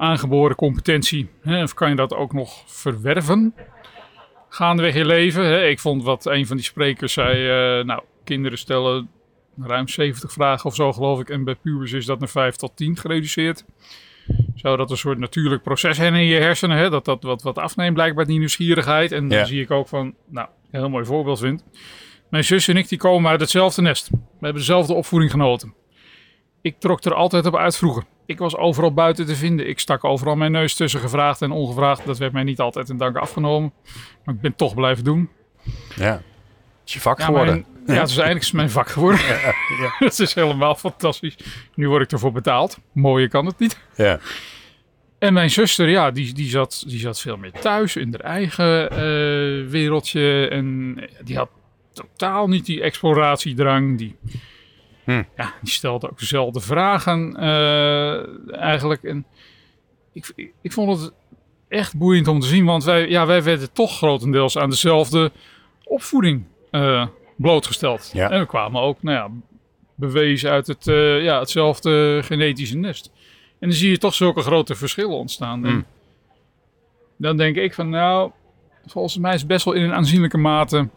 [0.01, 1.29] aangeboren competentie?
[1.41, 1.63] Hè?
[1.63, 3.53] Of kan je dat ook nog verwerven?
[4.49, 5.45] Gaandeweg je leven.
[5.45, 5.67] Hè?
[5.67, 7.47] Ik vond wat een van die sprekers zei,
[7.79, 9.09] eh, nou, kinderen stellen
[9.61, 11.29] ruim 70 vragen of zo geloof ik.
[11.29, 13.65] En bij pubers is dat naar 5 tot 10 gereduceerd.
[14.55, 16.89] Zou dat een soort natuurlijk proces zijn in je hersenen, hè?
[16.89, 19.11] dat dat wat, wat afneemt blijkbaar die nieuwsgierigheid.
[19.11, 19.45] En dan Ja.
[19.45, 21.63] zie ik ook van, nou, een heel mooi voorbeeld vind.
[22.29, 24.09] Mijn zus en ik die komen uit hetzelfde nest.
[24.09, 25.73] We hebben dezelfde opvoeding genoten.
[26.61, 28.03] Ik trok er altijd op uit vroeger.
[28.25, 29.67] Ik was overal buiten te vinden.
[29.69, 32.05] Ik stak overal mijn neus tussen, gevraagd en ongevraagd.
[32.05, 33.73] Dat werd mij niet altijd in dank afgenomen.
[34.25, 35.29] Maar ik ben toch blijven doen.
[35.95, 36.11] Ja.
[36.13, 36.21] Het
[36.89, 37.53] is je vak Ja, geworden.
[37.85, 39.19] mijn- ja, het is eigenlijk mijn vak geworden.
[39.99, 41.35] Het is helemaal fantastisch.
[41.75, 42.77] Nu word ik ervoor betaald.
[42.93, 43.79] Mooier kan het niet.
[43.95, 44.19] Ja.
[45.19, 48.89] En mijn zuster, ja, die, die, zat, die zat veel meer thuis in haar eigen
[48.89, 48.97] eh,
[49.69, 50.47] wereldje.
[50.47, 51.49] En die had
[51.93, 53.97] totaal niet die exploratiedrang.
[53.97, 54.15] Die,
[55.03, 55.23] Hm.
[55.37, 59.03] ja, die stelde ook dezelfde vragen eh, eigenlijk.
[59.03, 59.25] En
[60.13, 61.11] ik, ik, ik vond het
[61.67, 62.65] echt boeiend om te zien.
[62.65, 65.31] Want wij, ja, wij werden toch grotendeels aan dezelfde
[65.83, 68.09] opvoeding eh, blootgesteld.
[68.13, 68.29] Ja.
[68.29, 69.29] En we kwamen ook, nou ja,
[69.95, 73.11] bewezen uit het, eh, ja, hetzelfde genetische nest.
[73.59, 75.59] En dan zie je toch zulke grote verschillen ontstaan.
[75.59, 75.85] Mm.
[77.17, 78.31] Dan denk ik van, nou,
[78.85, 80.89] volgens mij is het best wel in een aanzienlijke mate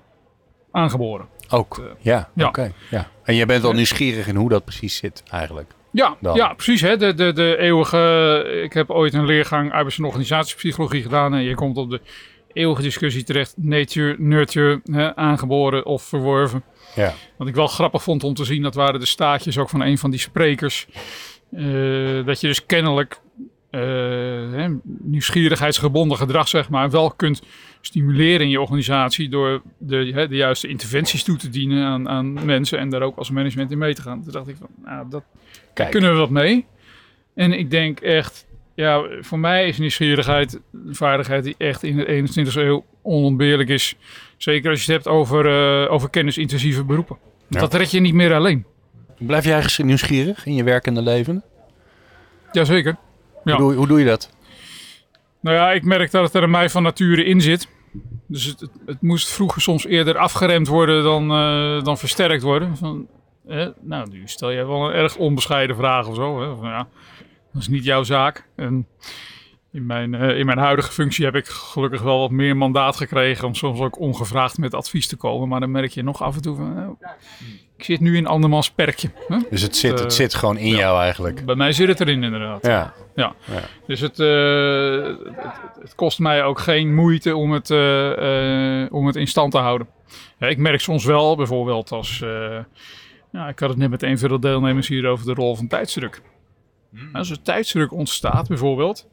[0.71, 1.29] aangeboren.
[1.49, 1.83] Ook.
[2.01, 2.47] Ja, ja.
[2.47, 2.73] oké.
[2.91, 3.09] Ja.
[3.25, 5.71] En jij bent wel nieuwsgierig in hoe dat precies zit eigenlijk.
[5.91, 6.37] Ja, Dan.
[6.37, 6.81] ja precies.
[6.81, 6.97] Hè?
[6.97, 8.61] De, de, de eeuwige.
[8.65, 11.35] Ik heb ooit een leergang arbeids- en organisatiepsychologie gedaan.
[11.35, 12.01] En je komt op de
[12.53, 15.17] eeuwige discussie terecht: nature, nurture, hè?
[15.17, 16.63] aangeboren of verworven.
[16.95, 17.15] Ja.
[17.37, 19.99] Wat ik wel grappig vond om te zien, dat waren de staatjes ook van een
[19.99, 20.87] van die sprekers.
[21.57, 23.24] Eh, dat je dus kennelijk eh,
[25.03, 27.43] nieuwsgierigheidsgebonden gedrag, zeg maar, wel kunt
[27.81, 32.45] stimuleren in je organisatie door de, hè, de juiste interventies toe te dienen aan, aan
[32.45, 34.23] mensen en daar ook als management in mee te gaan.
[34.23, 35.25] Toen dacht ik van, nou, dat
[35.75, 35.91] Kijk.
[35.91, 36.67] kunnen we wat mee.
[37.35, 42.07] En ik denk echt, ja, voor mij is nieuwsgierigheid een vaardigheid die echt in de
[42.07, 43.95] 21e eeuw onontbeerlijk is.
[44.37, 47.17] Zeker als je het hebt over, eh, over kennisintensieve beroepen.
[47.49, 47.61] Ja.
[47.61, 48.65] Dat red je niet meer alleen.
[49.19, 51.43] Blijf jij nieuwsgierig in je werkende leven?
[52.53, 52.97] Jazeker.
[53.45, 54.31] Hoe, doe, hoe doe je dat?
[55.41, 57.69] Nou ja, ik merk dat het er mij van nature in zit.
[58.27, 62.77] Dus het, het, het moest vroeger soms eerder afgeremd worden dan, eh, dan versterkt worden.
[62.77, 63.09] Van,
[63.49, 66.41] eh, nou, nu stel jij wel een erg onbescheiden vraag of zo.
[66.41, 66.57] Hè?
[66.57, 66.89] Van, ja,
[67.53, 68.49] dat is niet jouw zaak.
[68.57, 68.87] En
[69.75, 73.47] in mijn, eh, in mijn huidige functie heb ik gelukkig wel wat meer mandaat gekregen
[73.47, 75.49] om soms ook ongevraagd met advies te komen.
[75.49, 76.97] Maar dan merk je nog af en toe van, nou,
[77.77, 79.11] ik zit nu in andermans perkje.
[79.29, 79.37] Hè?
[79.51, 80.77] Dus het zit, Eh, het zit gewoon in ja.
[80.79, 81.45] jou eigenlijk.
[81.45, 82.67] Bij mij zit het erin inderdaad.
[82.67, 83.35] Ja.
[83.87, 84.27] Dus het, eh,
[85.03, 89.27] het, het- het kost mij ook geen moeite om het, eh, eh, om het in
[89.27, 89.87] stand te houden.
[90.39, 92.21] Ja, ik merk soms wel, bijvoorbeeld als...
[92.23, 92.59] eh,
[93.33, 95.67] ja, ik had het net met een van de deelnemers hier over de rol van
[95.69, 96.21] tijdsdruk.
[97.13, 99.09] Als er tijdsdruk ontstaat bijvoorbeeld...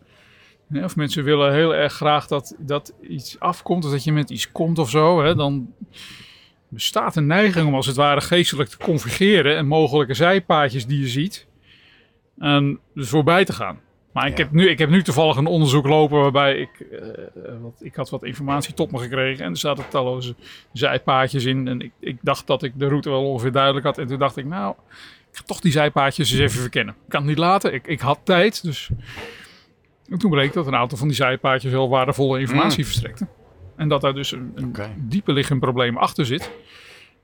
[0.71, 3.86] hè, of mensen willen heel erg graag dat, dat iets afkomt...
[3.86, 5.23] of dat je met iets komt of zo...
[5.23, 5.73] Hè, dan
[6.67, 9.57] bestaat een neiging om als het ware geestelijk te configureren...
[9.57, 11.47] en mogelijke zijpaadjes die je ziet...
[12.39, 13.79] en dus voorbij te gaan.
[14.12, 14.43] Maar ik, Ja.
[14.43, 16.99] heb nu, ik heb nu toevallig een onderzoek lopen waarbij ik, eh,
[17.62, 20.36] wat, ik had wat informatie tot me gekregen en er zaten talloze
[20.73, 21.67] zijpaadjes in.
[21.67, 23.97] En ik, ik dacht dat ik de route wel ongeveer duidelijk had.
[23.97, 24.75] En toen dacht ik, nou,
[25.31, 26.93] ik ga toch die zijpaadjes eens even verkennen.
[27.03, 28.63] Ik kan het niet laten, ik, ik had tijd.
[28.63, 28.89] Dus
[30.12, 33.30] en toen bleek dat een aantal van die zijpaadjes heel waardevolle informatie verstrekten.
[33.76, 36.52] En dat daar dus een, dieper liggend probleem achter zit.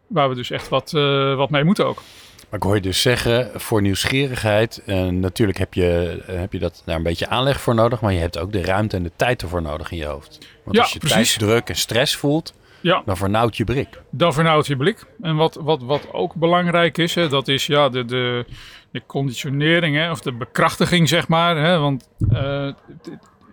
[0.08, 2.02] Waar we dus echt wat, eh, wat mee moeten ook.
[2.50, 6.60] Maar ik hoor je dus zeggen, voor nieuwsgierigheid, en natuurlijk heb je, eh, heb je
[6.60, 9.12] dat, daar een beetje aanleg voor nodig, maar je hebt ook de ruimte en de
[9.16, 10.38] tijd ervoor nodig in je hoofd.
[10.64, 11.16] Want Ja, als je precies.
[11.18, 12.54] tijdsdruk en stress voelt,
[12.88, 13.02] Ja.
[13.06, 14.02] dan vernauwt je brik.
[14.12, 15.06] Dan vernauwt je blik.
[15.22, 18.46] En wat, wat, wat ook belangrijk is, hè, dat is ja, de, de,
[18.92, 21.58] de conditionering, hè, of de bekrachtiging, zeg maar.
[21.58, 22.72] Hè, want eh,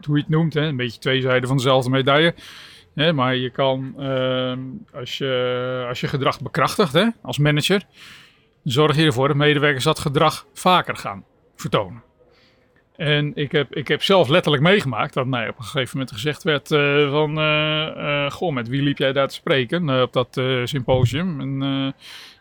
[0.06, 2.34] hoe je het noemt, hè, een beetje twee zijden van dezelfde medaille.
[2.94, 4.60] Hè, maar je kan, ehm,
[4.94, 7.82] als, je, als je gedrag bekrachtigt hè, als manager,
[8.64, 11.24] zorg je ervoor dat medewerkers dat gedrag vaker gaan
[11.56, 12.02] vertonen.
[12.96, 16.42] En ik heb, ik heb zelf letterlijk meegemaakt dat mij op een gegeven moment gezegd
[16.42, 16.68] werd
[17.10, 17.38] van...
[17.38, 21.40] eh, eh, goh, met wie liep jij daar te spreken eh, op dat eh, symposium?
[21.40, 21.92] En eh,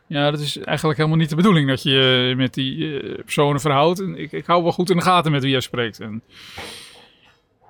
[0.07, 3.61] ja, dat is eigenlijk helemaal niet de bedoeling dat je je met die eh, personen
[3.61, 3.99] verhoudt.
[3.99, 5.99] En ik, ik hou wel goed in de gaten met wie jij spreekt.
[5.99, 6.21] En,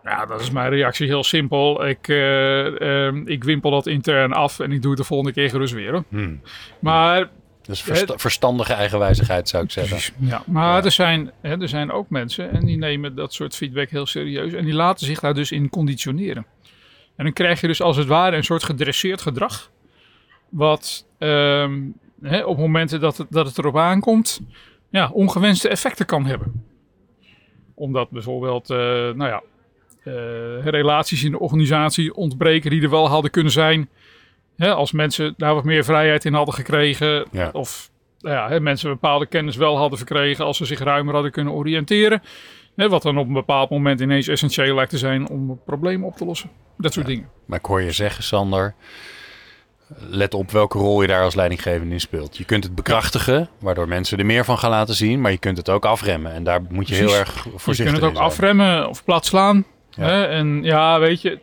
[0.04, 1.88] ja, dat is mijn reactie heel simpel.
[1.88, 5.50] Ik, eh, ehm, ik wimpel dat intern af en ik doe het de volgende keer
[5.50, 5.92] gerust weer.
[5.92, 6.04] Hoor.
[6.10, 6.42] Hmm.
[6.80, 7.30] Maar
[7.70, 10.14] Versta- verstandige eigenwijzigheid, zou ik zeggen.
[10.18, 13.90] Ja, maar Er, zijn, hè, er zijn ook mensen en die nemen dat soort feedback
[13.90, 14.54] heel serieus.
[14.54, 16.46] En die laten zich daar dus in conditioneren.
[17.16, 19.72] En dan krijg je dus als het ware een soort gedresseerd gedrag.
[20.50, 21.82] Wat ehm,
[22.22, 24.40] hè, op momenten dat het, dat het erop aankomt,
[24.90, 26.64] ja, ongewenste effecten kan hebben.
[27.74, 29.42] Omdat bijvoorbeeld, eh, nou ja,
[30.04, 33.90] eh, relaties in de organisatie ontbreken die er wel hadden kunnen zijn.
[34.58, 37.26] Hè, als mensen daar wat meer vrijheid in hadden gekregen.
[37.32, 37.50] Ja.
[37.54, 37.90] Of
[38.20, 41.54] nou ja, hè, mensen bepaalde kennis wel hadden verkregen als ze zich ruimer hadden kunnen
[41.54, 42.22] oriënteren.
[42.76, 46.18] Hè, wat dan op een bepaald moment ineens essentieel lijkt te zijn om problemen op
[46.18, 46.50] te lossen.
[46.78, 47.30] Dat soort dingen.
[47.46, 48.76] Maar ik hoor je zeggen, Sander,
[49.98, 52.38] let op welke rol je daar als leidinggevende in speelt.
[52.38, 55.58] Je kunt het bekrachtigen, waardoor mensen er meer van gaan laten zien, maar je kunt
[55.58, 56.32] het ook afremmen.
[56.32, 58.28] En daar moet je heel erg Je voorzichtig kunt het ook zijn.
[58.30, 59.66] afremmen of plat slaan.
[59.90, 60.04] Ja.
[60.04, 60.24] Hè?
[60.26, 61.40] En ja, weet je,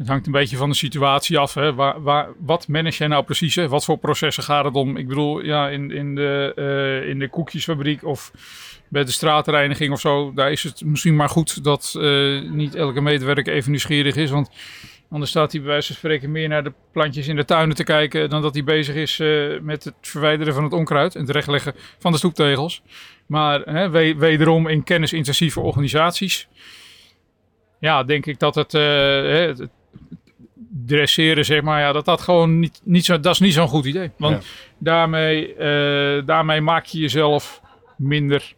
[0.00, 1.54] het hangt een beetje van de situatie af.
[1.54, 1.74] Hè?
[1.74, 3.54] Waar, waar, wat manage jij nou precies?
[3.54, 4.96] Wat voor processen gaat het om?
[4.96, 8.30] Ik bedoel, ja, in, in, de, eh, in de koekjesfabriek of
[8.88, 13.00] bij de straatreiniging of zo, daar is het misschien maar goed dat eh, niet elke
[13.00, 14.30] medewerker even nieuwsgierig is.
[14.30, 14.50] Want
[15.10, 17.84] anders staat hij bij wijze van spreken meer naar de plantjes in de tuinen te
[17.84, 21.30] kijken dan dat hij bezig is eh, met het verwijderen van het onkruid en het
[21.30, 22.82] rechtleggen van de stoeptegels.
[23.26, 26.48] Maar hè, we- wederom in kennisintensieve organisaties.
[27.80, 29.70] Ja, denk ik dat het het
[30.86, 33.84] dresseren, zeg maar, ja, dat dat gewoon niet, niet zo, dat is niet zo'n goed
[33.84, 34.10] idee.
[34.16, 34.48] Want Ja.
[34.78, 37.60] daarmee, eh, daarmee maak je jezelf
[37.96, 38.54] minder,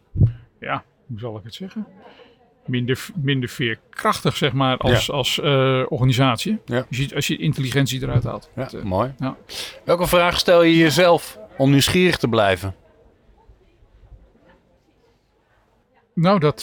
[0.60, 1.86] ja, hoe zal ik het zeggen?
[2.66, 6.58] Minder, minder veerkrachtig, zeg maar, als, als eh, organisatie.
[6.64, 6.84] Ja.
[6.88, 8.50] Als, je, als je intelligentie eruit haalt.
[8.56, 9.14] Ja, Dat, eh, mooi.
[9.18, 9.36] ja.
[9.84, 12.74] Welke vraag stel je jezelf om nieuwsgierig te blijven?
[16.14, 16.62] Nou, dat,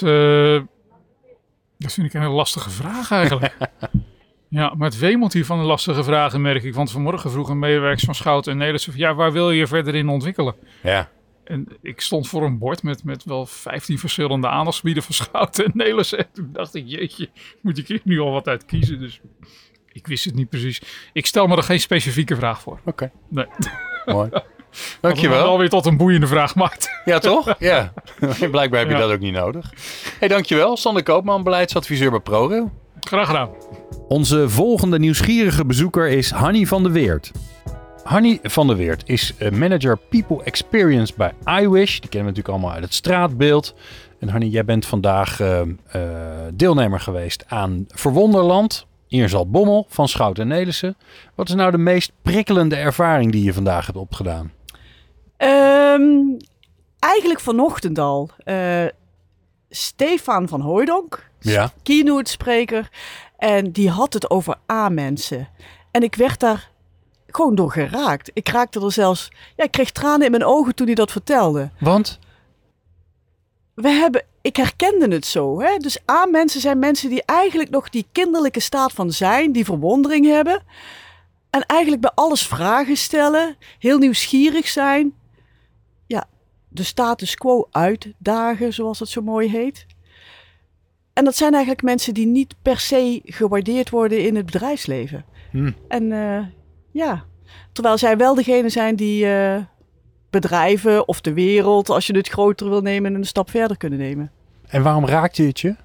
[1.78, 3.54] dat vind ik een lastige vraag eigenlijk.
[4.50, 6.74] ja, maar het wemelt hier van de lastige vragen, merk ik.
[6.74, 8.98] Want vanmorgen vroeg een medewerker van Schouten en Nederland...
[8.98, 10.56] ja, waar wil je je verder in ontwikkelen?
[10.84, 11.10] Ja,
[11.44, 15.72] En ik stond voor een bord met, met wel 15 verschillende aandachtsgebieden van Schouten en
[15.74, 16.14] Nederland.
[16.14, 17.30] En toen dacht ik, jeetje,
[17.62, 19.00] moet ik hier nu al wat uit kiezen?
[19.00, 19.20] Dus
[19.92, 20.82] ik wist het niet precies.
[21.14, 22.80] Ik stel me er geen specifieke vraag voor.
[22.86, 23.12] oké.
[23.30, 23.46] Nee.
[24.06, 24.30] Mooi.
[25.02, 25.44] Dankjewel.
[25.44, 26.90] Wel weer tot een boeiende vraag maakt.
[27.06, 27.56] Ja, toch?
[27.60, 27.94] Ja.
[28.52, 29.00] Blijkbaar heb je Ja.
[29.00, 29.74] dat ook niet nodig.
[30.20, 30.78] hey, dankjewel.
[30.78, 32.72] Sander Koopman, beleidsadviseur bij ProRail.
[33.00, 33.50] Graag gedaan.
[34.10, 37.32] Onze volgende nieuwsgierige bezoeker is Hanny van der Weert.
[38.04, 42.00] Hanny van der Weert is eh, manager People Experience bij iWish.
[42.00, 43.76] Die kennen we natuurlijk allemaal uit het straatbeeld.
[44.20, 45.68] En Hanny, jij bent vandaag eh, eh,
[46.54, 50.98] deelnemer geweest aan Verwonderland in Zaltbommel van Schout en Nelissen.
[51.36, 54.52] Wat is nou de meest prikkelende ervaring die je vandaag hebt opgedaan?
[55.38, 56.12] Ehm,
[57.00, 58.30] eigenlijk vanochtend al.
[59.70, 61.72] Stefan van Hooijdonk, Ja.
[61.84, 62.90] keynote spreker.
[63.40, 65.48] En die had het over A-mensen.
[65.92, 66.70] En ik werd daar
[67.28, 68.32] gewoon door geraakt.
[68.34, 69.32] Ik raakte er zelfs...
[69.56, 71.70] Ja, ik kreeg tranen in mijn ogen toen hij dat vertelde.
[71.80, 72.20] Want?
[73.74, 74.24] We hebben...
[74.42, 75.62] Ik herkende het zo.
[75.62, 75.78] Hè?
[75.78, 79.52] Dus A-mensen zijn mensen die eigenlijk nog die kinderlijke staat van zijn.
[79.52, 80.64] Die verwondering hebben.
[81.50, 83.56] En eigenlijk bij alles vragen stellen.
[83.80, 85.14] Heel nieuwsgierig zijn.
[86.08, 86.26] Ja,
[86.70, 89.86] de status quo uitdagen, zoals het zo mooi heet.
[91.20, 95.26] En dat zijn eigenlijk mensen die niet per se gewaardeerd worden in het bedrijfsleven.
[95.52, 95.72] Hm.
[95.88, 96.46] En eh,
[96.92, 97.24] ja,
[97.72, 99.58] terwijl zij wel degene zijn die eh,
[100.30, 104.32] bedrijven of de wereld, als je het groter wil nemen, een stap verder kunnen nemen.
[104.68, 105.76] En waarom raakte het je?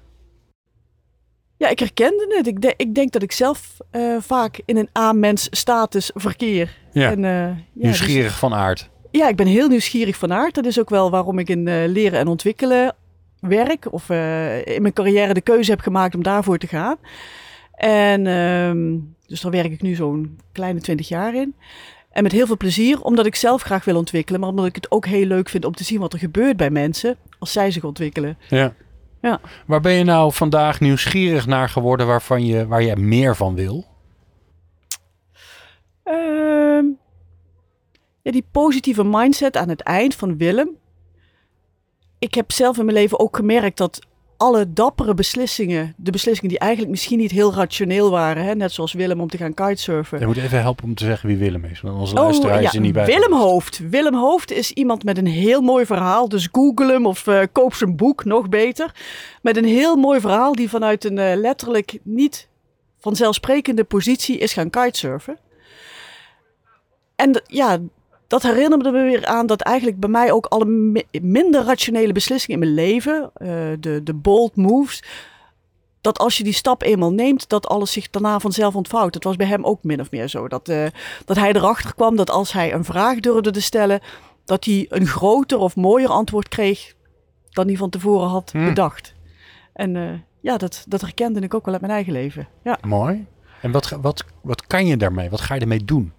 [1.57, 2.47] Ja, ik herkende het.
[2.47, 6.77] Ik, de- ik denk dat ik zelf eh, vaak in een A-mens status verkeer.
[6.91, 7.11] Ja.
[7.11, 8.89] En, ja, dus- Nieuwsgierig van aard.
[9.11, 10.55] ja, ik ben heel nieuwsgierig van aard.
[10.55, 12.95] Dat is ook wel waarom ik in leren en ontwikkelen
[13.47, 13.93] werk.
[13.93, 16.97] Of eh, in mijn carrière de keuze heb gemaakt om daarvoor te gaan.
[17.75, 21.55] En ehm, dus daar werk ik nu zo'n kleine twintig jaar in.
[22.09, 24.39] En met heel veel plezier, omdat ik zelf graag wil ontwikkelen.
[24.39, 26.69] Maar omdat ik het ook heel leuk vind om te zien wat er gebeurt bij
[26.69, 28.37] mensen als zij zich ontwikkelen.
[28.49, 28.73] Ja.
[29.21, 29.39] Ja.
[29.65, 33.85] Waar ben je nou vandaag nieuwsgierig naar geworden waarvan je, waar je meer van wil?
[36.03, 36.85] Ehm,
[38.21, 40.77] ja, die positieve mindset aan het eind van Willem.
[42.25, 43.99] Ik heb zelf in mijn leven ook gemerkt dat
[44.37, 48.93] alle dappere beslissingen, de beslissingen die eigenlijk misschien niet heel rationeel waren, hè, net zoals
[48.93, 50.19] Willem om te gaan kitesurfen.
[50.19, 51.81] Je moet even helpen om te zeggen wie Willem is.
[51.81, 53.01] Want onze luisteraar is er niet bij.
[53.01, 53.89] Oh, Willem Hoofd.
[53.89, 56.29] Willem Hoofd is iemand met een heel mooi verhaal.
[56.29, 58.91] Dus google hem of eh, koop zijn boek, nog beter.
[59.41, 62.47] Met een heel mooi verhaal die vanuit een eh, letterlijk niet
[62.99, 65.37] vanzelfsprekende positie is gaan kitesurfen.
[67.15, 67.79] En ja,
[68.27, 72.61] dat herinnerde me weer aan dat eigenlijk bij mij ook alle mi- minder rationele beslissingen
[72.61, 73.47] in mijn leven, eh,
[73.79, 75.03] de, de bold moves,
[76.01, 79.13] dat als je die stap eenmaal neemt, dat alles zich daarna vanzelf ontvouwt.
[79.13, 80.47] Dat was bij hem ook min of meer zo.
[80.47, 80.85] Dat, eh,
[81.25, 83.99] dat hij erachter kwam dat als hij een vraag durfde te stellen,
[84.45, 86.93] dat hij een groter of mooier antwoord kreeg
[87.49, 88.65] dan hij van tevoren had Hmm.
[88.65, 89.13] bedacht.
[89.73, 90.09] En eh,
[90.39, 92.47] ja, dat, dat herkende ik ook wel uit mijn eigen leven.
[92.63, 92.77] Ja.
[92.81, 93.25] Mooi.
[93.61, 95.29] En wat, wat, wat kan je daarmee?
[95.29, 96.13] Wat ga je ermee doen?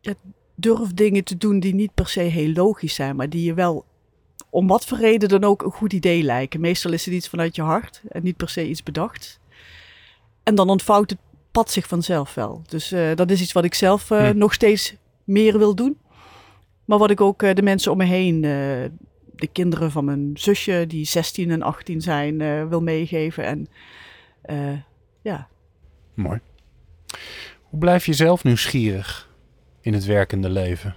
[0.00, 0.14] Ja,
[0.54, 3.84] durf dingen te doen die niet per se heel logisch zijn, maar die je wel
[4.50, 6.60] om wat voor reden dan ook een goed idee lijken.
[6.60, 9.40] Meestal is het iets vanuit je hart en niet per se iets bedacht.
[10.42, 11.18] En dan ontvouwt het
[11.50, 12.62] pad zich vanzelf wel.
[12.66, 14.38] Dus eh, dat is iets wat ik zelf eh, Hm.
[14.38, 15.98] nog steeds meer wil doen.
[16.84, 21.04] Maar wat ik ook de mensen om me heen, de kinderen van mijn zusje die
[21.04, 23.44] 16 en 18 zijn, wil meegeven.
[23.44, 23.68] En
[25.22, 25.48] ja,
[26.14, 26.40] Mooi.
[27.68, 29.28] Hoe blijf je zelf nieuwsgierig
[29.80, 30.94] in het werkende leven?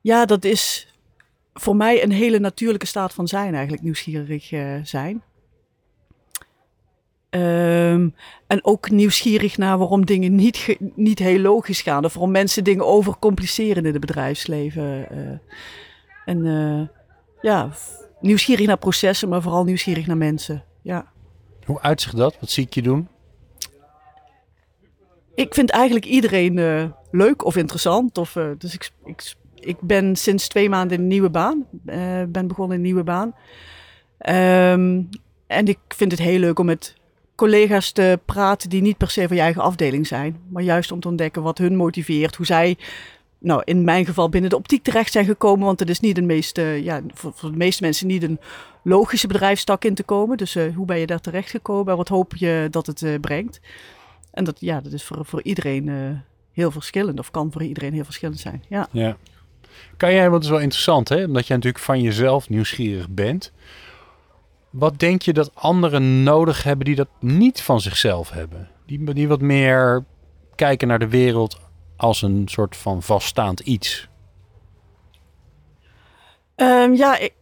[0.00, 0.94] Ja, dat is
[1.54, 5.22] voor mij een hele natuurlijke staat van zijn, eigenlijk nieuwsgierig eh, zijn.
[7.30, 8.08] Ehm,
[8.46, 12.04] en ook nieuwsgierig naar waarom dingen niet, niet heel logisch gaan.
[12.04, 15.10] Of waarom mensen dingen overcompliceren in het bedrijfsleven.
[15.10, 15.38] eh.
[16.24, 16.88] en eh,
[17.40, 17.70] ja,
[18.20, 20.64] nieuwsgierig naar processen, maar vooral nieuwsgierig naar mensen.
[20.82, 21.12] Ja.
[21.64, 22.36] Hoe uitzicht dat?
[22.40, 23.08] Wat zie ik je doen?
[25.36, 28.18] Ik vind eigenlijk iedereen eh, leuk of interessant.
[28.18, 31.66] Of, eh, dus ik, ik, ik ben sinds twee maanden in een nieuwe baan.
[31.86, 33.34] eh, ben begonnen in een nieuwe baan.
[34.18, 35.02] Ehm,
[35.46, 36.94] en ik vind het heel leuk om met
[37.34, 40.36] collega's te praten die niet per se van je eigen afdeling zijn.
[40.48, 42.36] Maar juist om te ontdekken wat hun motiveert.
[42.36, 42.76] Hoe zij,
[43.38, 45.66] nou in mijn geval, binnen de optiek terecht zijn gekomen.
[45.66, 48.40] Want het is niet de meeste, ja, voor, voor de meeste mensen niet een
[48.82, 50.36] logische bedrijfstak in te komen.
[50.36, 53.60] Dus hoe ben je daar terecht gekomen en wat hoop je dat het brengt?
[54.36, 55.94] En dat, ja, dat is voor, voor iedereen eh,
[56.52, 57.18] heel verschillend.
[57.18, 58.64] Of kan voor iedereen heel verschillend zijn.
[58.68, 58.88] Ja.
[58.90, 59.16] Ja.
[59.96, 61.24] Kan jij, want het is wel interessant, hè?
[61.24, 63.52] Omdat jij natuurlijk van jezelf nieuwsgierig bent.
[64.70, 68.68] Wat denk je dat anderen nodig hebben die dat niet van zichzelf hebben?
[68.86, 70.04] Die, die wat meer
[70.54, 71.60] kijken naar de wereld
[71.96, 74.08] als een soort van vaststaand iets.
[76.54, 77.34] Ehm, ja, ik,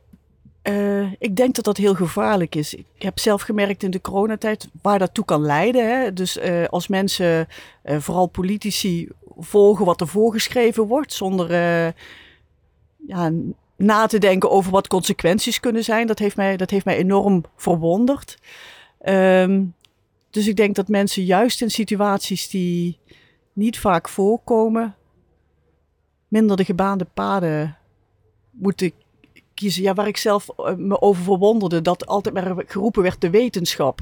[0.65, 2.75] Eh, ik denk dat dat heel gevaarlijk is.
[2.75, 5.89] Ik heb zelf gemerkt in de coronatijd waar dat toe kan leiden.
[5.89, 6.12] Hè?
[6.12, 7.49] Dus eh, als mensen,
[7.83, 9.09] eh, vooral politici,
[9.39, 11.51] volgen wat er voorgeschreven wordt, zonder
[13.07, 13.33] ja,
[13.77, 17.45] na te denken over wat consequenties kunnen zijn, dat heeft mij, dat heeft mij enorm
[17.57, 18.39] verwonderd.
[19.01, 19.62] Ehm,
[20.31, 22.99] dus ik denk dat mensen juist in situaties die
[23.53, 24.95] niet vaak voorkomen,
[26.29, 27.77] minder de gebaande paden
[28.51, 28.93] moeten
[29.55, 29.83] kiezen.
[29.83, 34.01] Ja, waar ik zelf eh, me over verwonderde, dat altijd maar geroepen werd de wetenschap.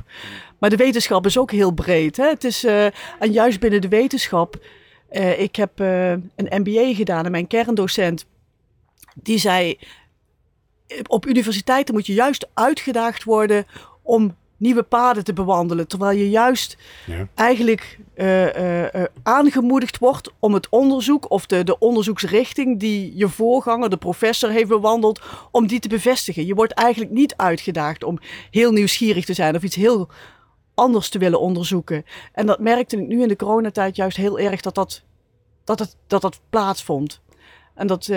[0.58, 2.16] Maar de wetenschap is ook heel breed.
[2.16, 2.28] Hè?
[2.28, 2.84] Het is, eh,
[3.18, 4.66] en juist binnen de wetenschap,
[5.08, 8.26] eh, ik heb een MBA gedaan en mijn kerndocent,
[9.14, 9.78] die zei,
[11.06, 13.66] op universiteiten moet je juist uitgedaagd worden
[14.02, 15.88] om nieuwe paden te bewandelen.
[15.88, 17.28] Terwijl je juist Ja.
[17.34, 23.28] eigenlijk eh, eh, eh, aangemoedigd wordt om het onderzoek of de, de onderzoeksrichting die je
[23.28, 26.46] voorganger, de professor, heeft bewandeld, om die te bevestigen.
[26.46, 28.18] Je wordt eigenlijk niet uitgedaagd om
[28.50, 30.08] heel nieuwsgierig te zijn of iets heel
[30.74, 32.04] anders te willen onderzoeken.
[32.32, 35.02] En dat merkte ik nu in de coronatijd juist heel erg dat dat,
[35.64, 37.20] dat, het, dat, dat plaatsvond.
[37.74, 38.10] En dat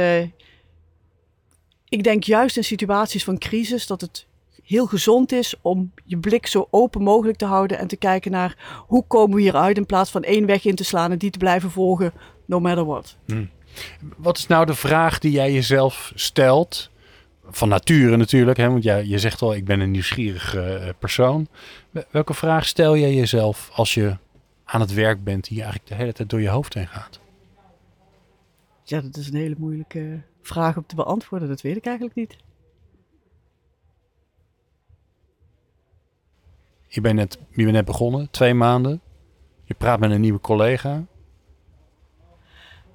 [1.90, 4.26] ik denk juist in situaties van crisis dat het
[4.66, 8.84] heel gezond is om je blik zo open mogelijk te houden en te kijken naar
[8.88, 11.38] hoe komen we hieruit in plaats van één weg in te slaan en die te
[11.38, 12.14] blijven volgen,
[12.46, 13.18] no matter what.
[14.18, 16.90] Wat is nou de vraag die jij jezelf stelt?
[17.50, 18.70] Van nature natuurlijk, hè?
[18.70, 21.48] want jij, je zegt al, ik ben een nieuwsgierige eh, persoon.
[21.92, 24.18] Wel- Welke vraag stel jij jezelf als je
[24.66, 27.20] aan het werk bent die eigenlijk de hele tijd door je hoofd heen gaat?
[28.84, 31.48] Ja, dat is een hele moeilijke vraag om te beantwoorden.
[31.48, 32.36] Dat weet ik eigenlijk niet.
[36.96, 39.02] Je bent net, je bent net begonnen, twee maanden.
[39.64, 41.04] Je praat met een nieuwe collega.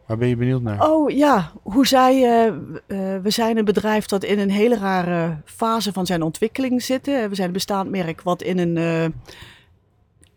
[0.07, 0.91] Waar ben je benieuwd naar?
[0.91, 2.23] Oh ja, hoe zij.
[2.23, 6.83] eh, eh, we zijn een bedrijf dat in een hele rare fase van zijn ontwikkeling
[6.83, 7.07] zit.
[7.07, 9.07] We zijn een bestaand merk wat in een eh,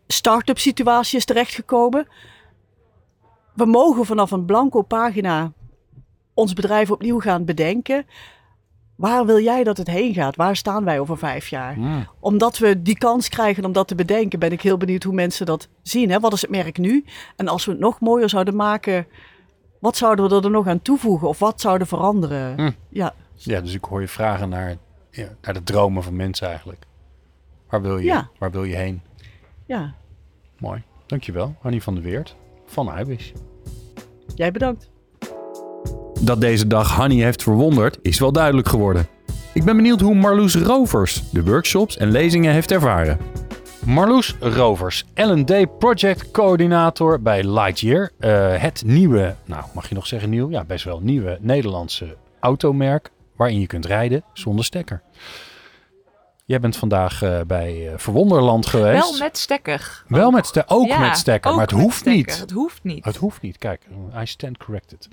[0.07, 2.07] start-up situatie is terechtgekomen.
[3.53, 5.51] We mogen vanaf een blanco pagina
[6.33, 8.05] ons bedrijf opnieuw gaan bedenken.
[9.03, 10.35] Waar wil jij dat het heen gaat?
[10.35, 11.77] Waar staan wij over vijf jaar?
[12.19, 15.45] Omdat we die kans krijgen om dat te bedenken, ben ik heel benieuwd hoe mensen
[15.45, 16.09] dat zien.
[16.11, 16.19] Hè?
[16.19, 17.05] Wat is het merk nu?
[17.35, 19.07] En als we het nog mooier zouden maken,
[19.79, 21.27] wat zouden we er nog aan toevoegen?
[21.27, 22.55] Of wat zouden veranderen?
[22.59, 22.71] Hm.
[22.89, 24.75] Ja, Ja, dus ik hoor je vragen naar,
[25.09, 26.85] ja, naar de dromen van mensen eigenlijk.
[27.69, 28.29] Waar wil je, Ja.
[28.39, 29.01] waar wil je heen?
[29.65, 29.93] ja,
[30.59, 30.83] Mooi.
[31.05, 32.35] Dankjewel, Annie van der Weert
[32.65, 33.33] van Ibis.
[34.35, 34.89] jij bedankt.
[36.23, 39.07] Dat deze dag Hanny heeft verwonderd is wel duidelijk geworden.
[39.53, 43.17] Ik ben benieuwd hoe Marloes Rovers de workshops en lezingen heeft ervaren.
[43.85, 48.11] Marloes Rovers, L&D Project Coördinator bij Lightyear.
[48.19, 50.49] Eh, het nieuwe, nou mag je nog zeggen nieuw?
[50.49, 55.01] Ja, best wel nieuwe Nederlandse automerk waarin je kunt rijden zonder stekker.
[56.45, 59.09] Jij bent vandaag eh, bij eh, Verwonderland geweest.
[59.09, 60.03] Wel met stekker.
[60.07, 62.15] Wel met stekker, ook Ja, met stekker, ook maar het hoeft stekker.
[62.15, 62.39] niet.
[62.39, 63.05] Het hoeft niet.
[63.05, 63.57] Het hoeft niet.
[63.57, 63.87] Kijk,
[64.21, 65.07] I stand corrected.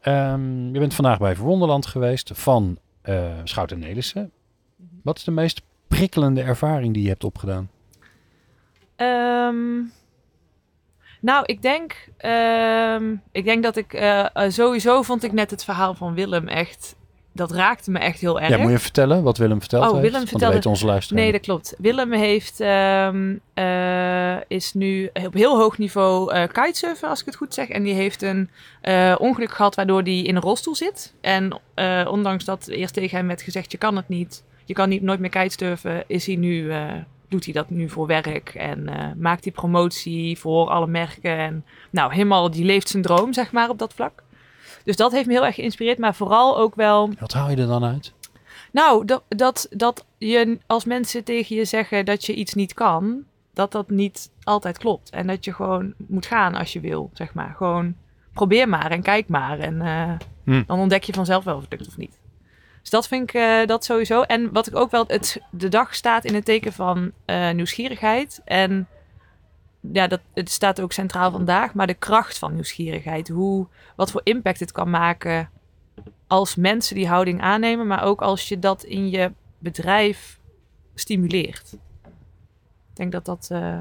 [0.00, 4.30] Ehm, je bent vandaag bij Verwonderland geweest van eh Schout en Nelissen.
[5.02, 7.70] Wat is de meest prikkelende ervaring die je hebt opgedaan?
[8.96, 9.80] Ehm,
[11.20, 14.02] nou, ik denk, ehm, ik denk dat ik
[14.48, 16.96] sowieso vond ik net het verhaal van Willem echt.
[17.38, 18.48] Dat raakte me echt heel erg.
[18.48, 20.00] Ja, moet je vertellen wat Willem verteld Oh, heeft?
[20.02, 21.22] Willem Want vertelde- dat weten onze luisteraars.
[21.22, 21.74] Nee, dat klopt.
[21.78, 27.36] Willem heeft, ehm, eh, is nu op heel hoog niveau eh kitesurfen, als ik het
[27.36, 27.68] goed zeg.
[27.68, 31.14] En die heeft een eh, ongeluk gehad waardoor hij in een rolstoel zit.
[31.20, 31.60] En
[32.08, 34.44] ondanks dat eerst tegen hem werd gezegd, je kan het niet.
[34.64, 36.72] Je kan niet, nooit meer kitesurfen, is hij nu,
[37.28, 38.48] doet hij dat nu voor werk.
[38.54, 41.38] En maakt hij promotie voor alle merken.
[41.38, 44.22] En nou, helemaal, die leeft zijn droom, zeg maar, op dat vlak.
[44.88, 45.98] Dus dat heeft me heel erg geïnspireerd.
[45.98, 48.12] Maar vooral ook wel Wat haal je er dan uit?
[48.72, 53.24] nou, dat, dat, dat je als mensen tegen je zeggen dat je iets niet kan,
[53.54, 55.10] dat dat niet altijd klopt.
[55.10, 57.54] En dat je gewoon moet gaan als je wil, zeg maar.
[57.56, 57.94] Gewoon
[58.32, 59.58] probeer maar en kijk maar.
[59.58, 60.12] En eh,
[60.44, 60.62] Hm.
[60.66, 62.18] dan ontdek je vanzelf wel of het lukt of niet.
[62.80, 64.22] Dus dat vind ik eh, dat sowieso.
[64.22, 68.40] En wat ik ook wel, het, de dag staat in het teken van eh, nieuwsgierigheid.
[68.44, 68.88] En
[69.80, 71.74] ja, dat, het staat ook centraal vandaag.
[71.74, 73.28] Maar de kracht van nieuwsgierigheid.
[73.28, 73.66] Hoe,
[73.96, 75.50] wat voor impact het kan maken
[76.26, 80.38] als mensen die houding aannemen, maar ook als je dat in je bedrijf
[80.94, 81.72] stimuleert.
[82.90, 83.80] Ik denk dat dat, eh,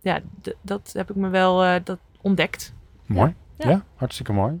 [0.00, 0.20] ja,
[0.62, 2.74] dat heb ik me wel eh, dat ontdekt.
[3.06, 3.34] Mooi.
[3.56, 3.84] Ja, Ja.
[3.94, 4.60] hartstikke mooi.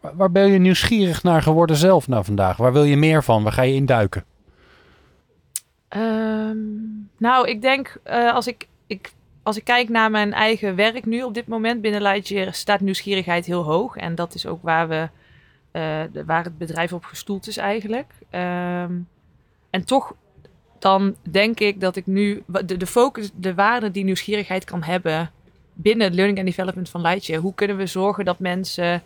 [0.00, 2.56] Waar, waar ben je nieuwsgierig naar geworden zelf nou vandaag?
[2.56, 3.42] Waar wil je meer van?
[3.42, 4.24] Waar ga je induiken?
[5.88, 6.56] Ehm,
[7.18, 9.12] nou, ik denk eh, als, ik, ik,
[9.50, 13.46] als ik kijk naar mijn eigen werk nu op dit moment binnen Lightyear, staat nieuwsgierigheid
[13.46, 13.96] heel hoog.
[13.96, 15.08] En dat is ook waar, we,
[15.70, 18.12] eh, waar het bedrijf op gestoeld is eigenlijk.
[18.30, 18.92] Ehm,
[19.70, 20.14] en toch,
[20.78, 25.30] dan denk ik dat ik nu de, de focus, de waarde die nieuwsgierigheid kan hebben
[25.72, 27.40] binnen het learning and development van Lightyear.
[27.40, 29.02] Hoe kunnen we zorgen dat mensen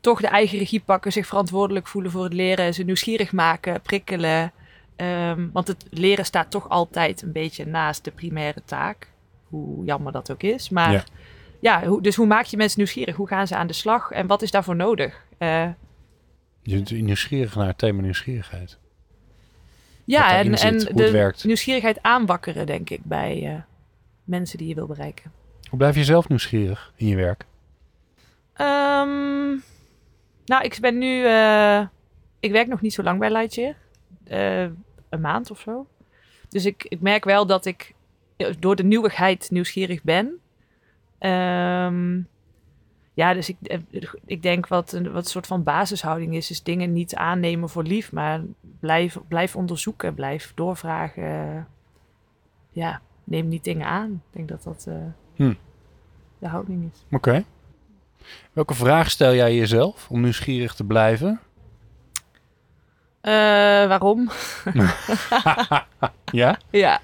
[0.00, 4.52] toch de eigen regie pakken, zich verantwoordelijk voelen voor het leren, ze nieuwsgierig maken, prikkelen.
[4.96, 9.12] Ehm, want het leren staat toch altijd een beetje naast de primaire taak.
[9.54, 10.68] Hoe jammer dat ook is.
[10.68, 11.04] Maar Ja.
[11.60, 13.16] ja, hoe, dus hoe maak je mensen nieuwsgierig?
[13.16, 14.10] Hoe gaan ze aan de slag?
[14.10, 15.24] En wat is daarvoor nodig?
[15.38, 15.68] Eh,
[16.62, 18.78] Je bent nieuwsgierig naar het thema nieuwsgierigheid.
[20.04, 21.44] Ja, en, zit, en de werkt.
[21.44, 23.60] nieuwsgierigheid aanwakkeren, denk ik, bij eh,
[24.24, 25.32] mensen die je wil bereiken.
[25.68, 27.44] Hoe blijf je zelf nieuwsgierig in je werk?
[28.54, 29.48] Ehm,
[30.44, 31.24] nou, ik ben nu...
[31.26, 31.86] eh,
[32.40, 33.74] ik werk nog niet zo lang bij Lightyear.
[35.08, 35.86] Een maand of zo.
[36.48, 37.94] Dus ik, ik merk wel dat ik
[38.58, 40.38] door de nieuwigheid nieuwsgierig ben.
[41.18, 42.20] Ehm,
[43.14, 43.78] ja, dus ik, eh,
[44.26, 46.50] ik denk wat een, wat een soort van basishouding is...
[46.50, 48.40] is dingen niet aannemen voor lief, maar
[48.80, 51.66] blijf, blijf onderzoeken, blijf doorvragen.
[52.70, 54.10] Ja, neem niet dingen aan.
[54.10, 54.94] Ik denk dat dat eh,
[55.34, 55.54] Hm.
[56.38, 57.04] de houding is.
[57.10, 57.44] Oké.
[58.52, 61.40] Welke vraag stel jij jezelf om nieuwsgierig te blijven?
[63.20, 63.32] Eh,
[63.86, 64.30] waarom?
[66.32, 66.58] Ja?
[66.70, 67.00] Ja.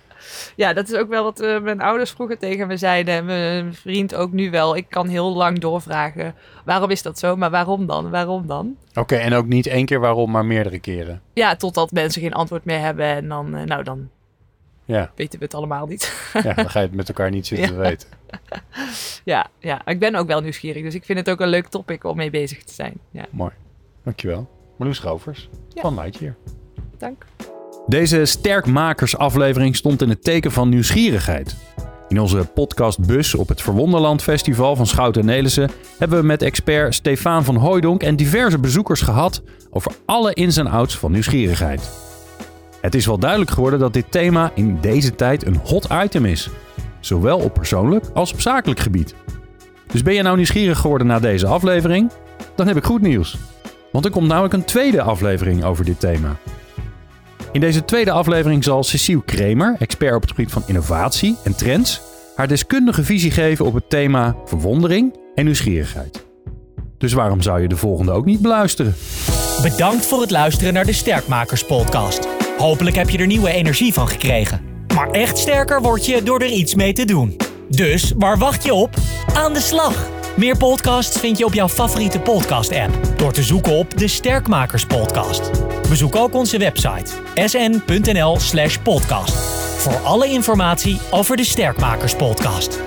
[0.57, 3.15] Ja, dat is ook wel wat eh, mijn ouders vroeger tegen me zeiden.
[3.15, 4.77] En Mijn vriend ook nu wel.
[4.77, 6.35] Ik kan heel lang doorvragen.
[6.65, 7.37] Waarom is dat zo?
[7.37, 8.11] Maar waarom dan?
[8.11, 8.77] Waarom dan?
[8.95, 11.23] Oké, en ook niet één keer waarom, maar meerdere keren.
[11.35, 13.07] Ja, totdat mensen geen antwoord meer hebben.
[13.07, 14.09] En dan, eh, nou, dan
[14.85, 16.31] Ja, weten we het allemaal niet.
[16.43, 17.81] ja dan ga je het met elkaar niet zitten Ja.
[17.81, 18.09] weten.
[19.25, 20.83] ja, ja, ik ben ook wel nieuwsgierig.
[20.83, 22.95] Dus ik vind het ook een leuk topic om mee bezig te zijn.
[23.11, 23.53] Ja, Mooi.
[24.05, 24.49] Dankjewel.
[24.77, 25.81] Marloes Rovers Ja.
[25.81, 26.35] van Lightyear.
[26.99, 27.25] dank.
[27.91, 31.57] Deze Sterkmakersaflevering stond in het teken van nieuwsgierigheid.
[32.09, 36.43] In onze podcast Bus op het Verwonderland Festival van Schouten en Nelissen hebben we met
[36.43, 41.91] expert Stefan van Hooijdonk en diverse bezoekers gehad over alle ins en outs van nieuwsgierigheid.
[42.81, 46.49] Het is wel duidelijk geworden dat dit thema in deze tijd een hot item is,
[47.01, 49.15] zowel op persoonlijk als op zakelijk gebied.
[49.93, 52.11] Dus ben je nou nieuwsgierig geworden na deze aflevering?
[52.57, 53.37] Dan heb ik goed nieuws.
[53.93, 56.37] Want er komt namelijk een tweede aflevering over dit thema.
[57.53, 62.01] In deze tweede aflevering zal Cecile Kremer, expert op het gebied van innovatie en trends,
[62.37, 66.27] haar deskundige visie geven op het thema verwondering en nieuwsgierigheid.
[66.99, 68.95] Dus waarom zou je de volgende ook niet beluisteren?
[69.63, 72.29] Bedankt voor het luisteren naar de Sterkmakers podcast.
[72.59, 74.61] Hopelijk heb je er nieuwe energie van gekregen.
[74.95, 77.37] Maar echt sterker word je door er iets mee te doen.
[77.69, 78.95] Dus waar wacht je op?
[79.35, 80.20] Aan de slag!
[80.37, 85.51] Meer podcasts vind je op jouw favoriete podcast-app door te zoeken op de Sterkmakers podcast.
[85.89, 89.35] Bezoek ook onze website sn.nl/podcast
[89.77, 92.79] voor alle informatie over de Sterkmakers podcast.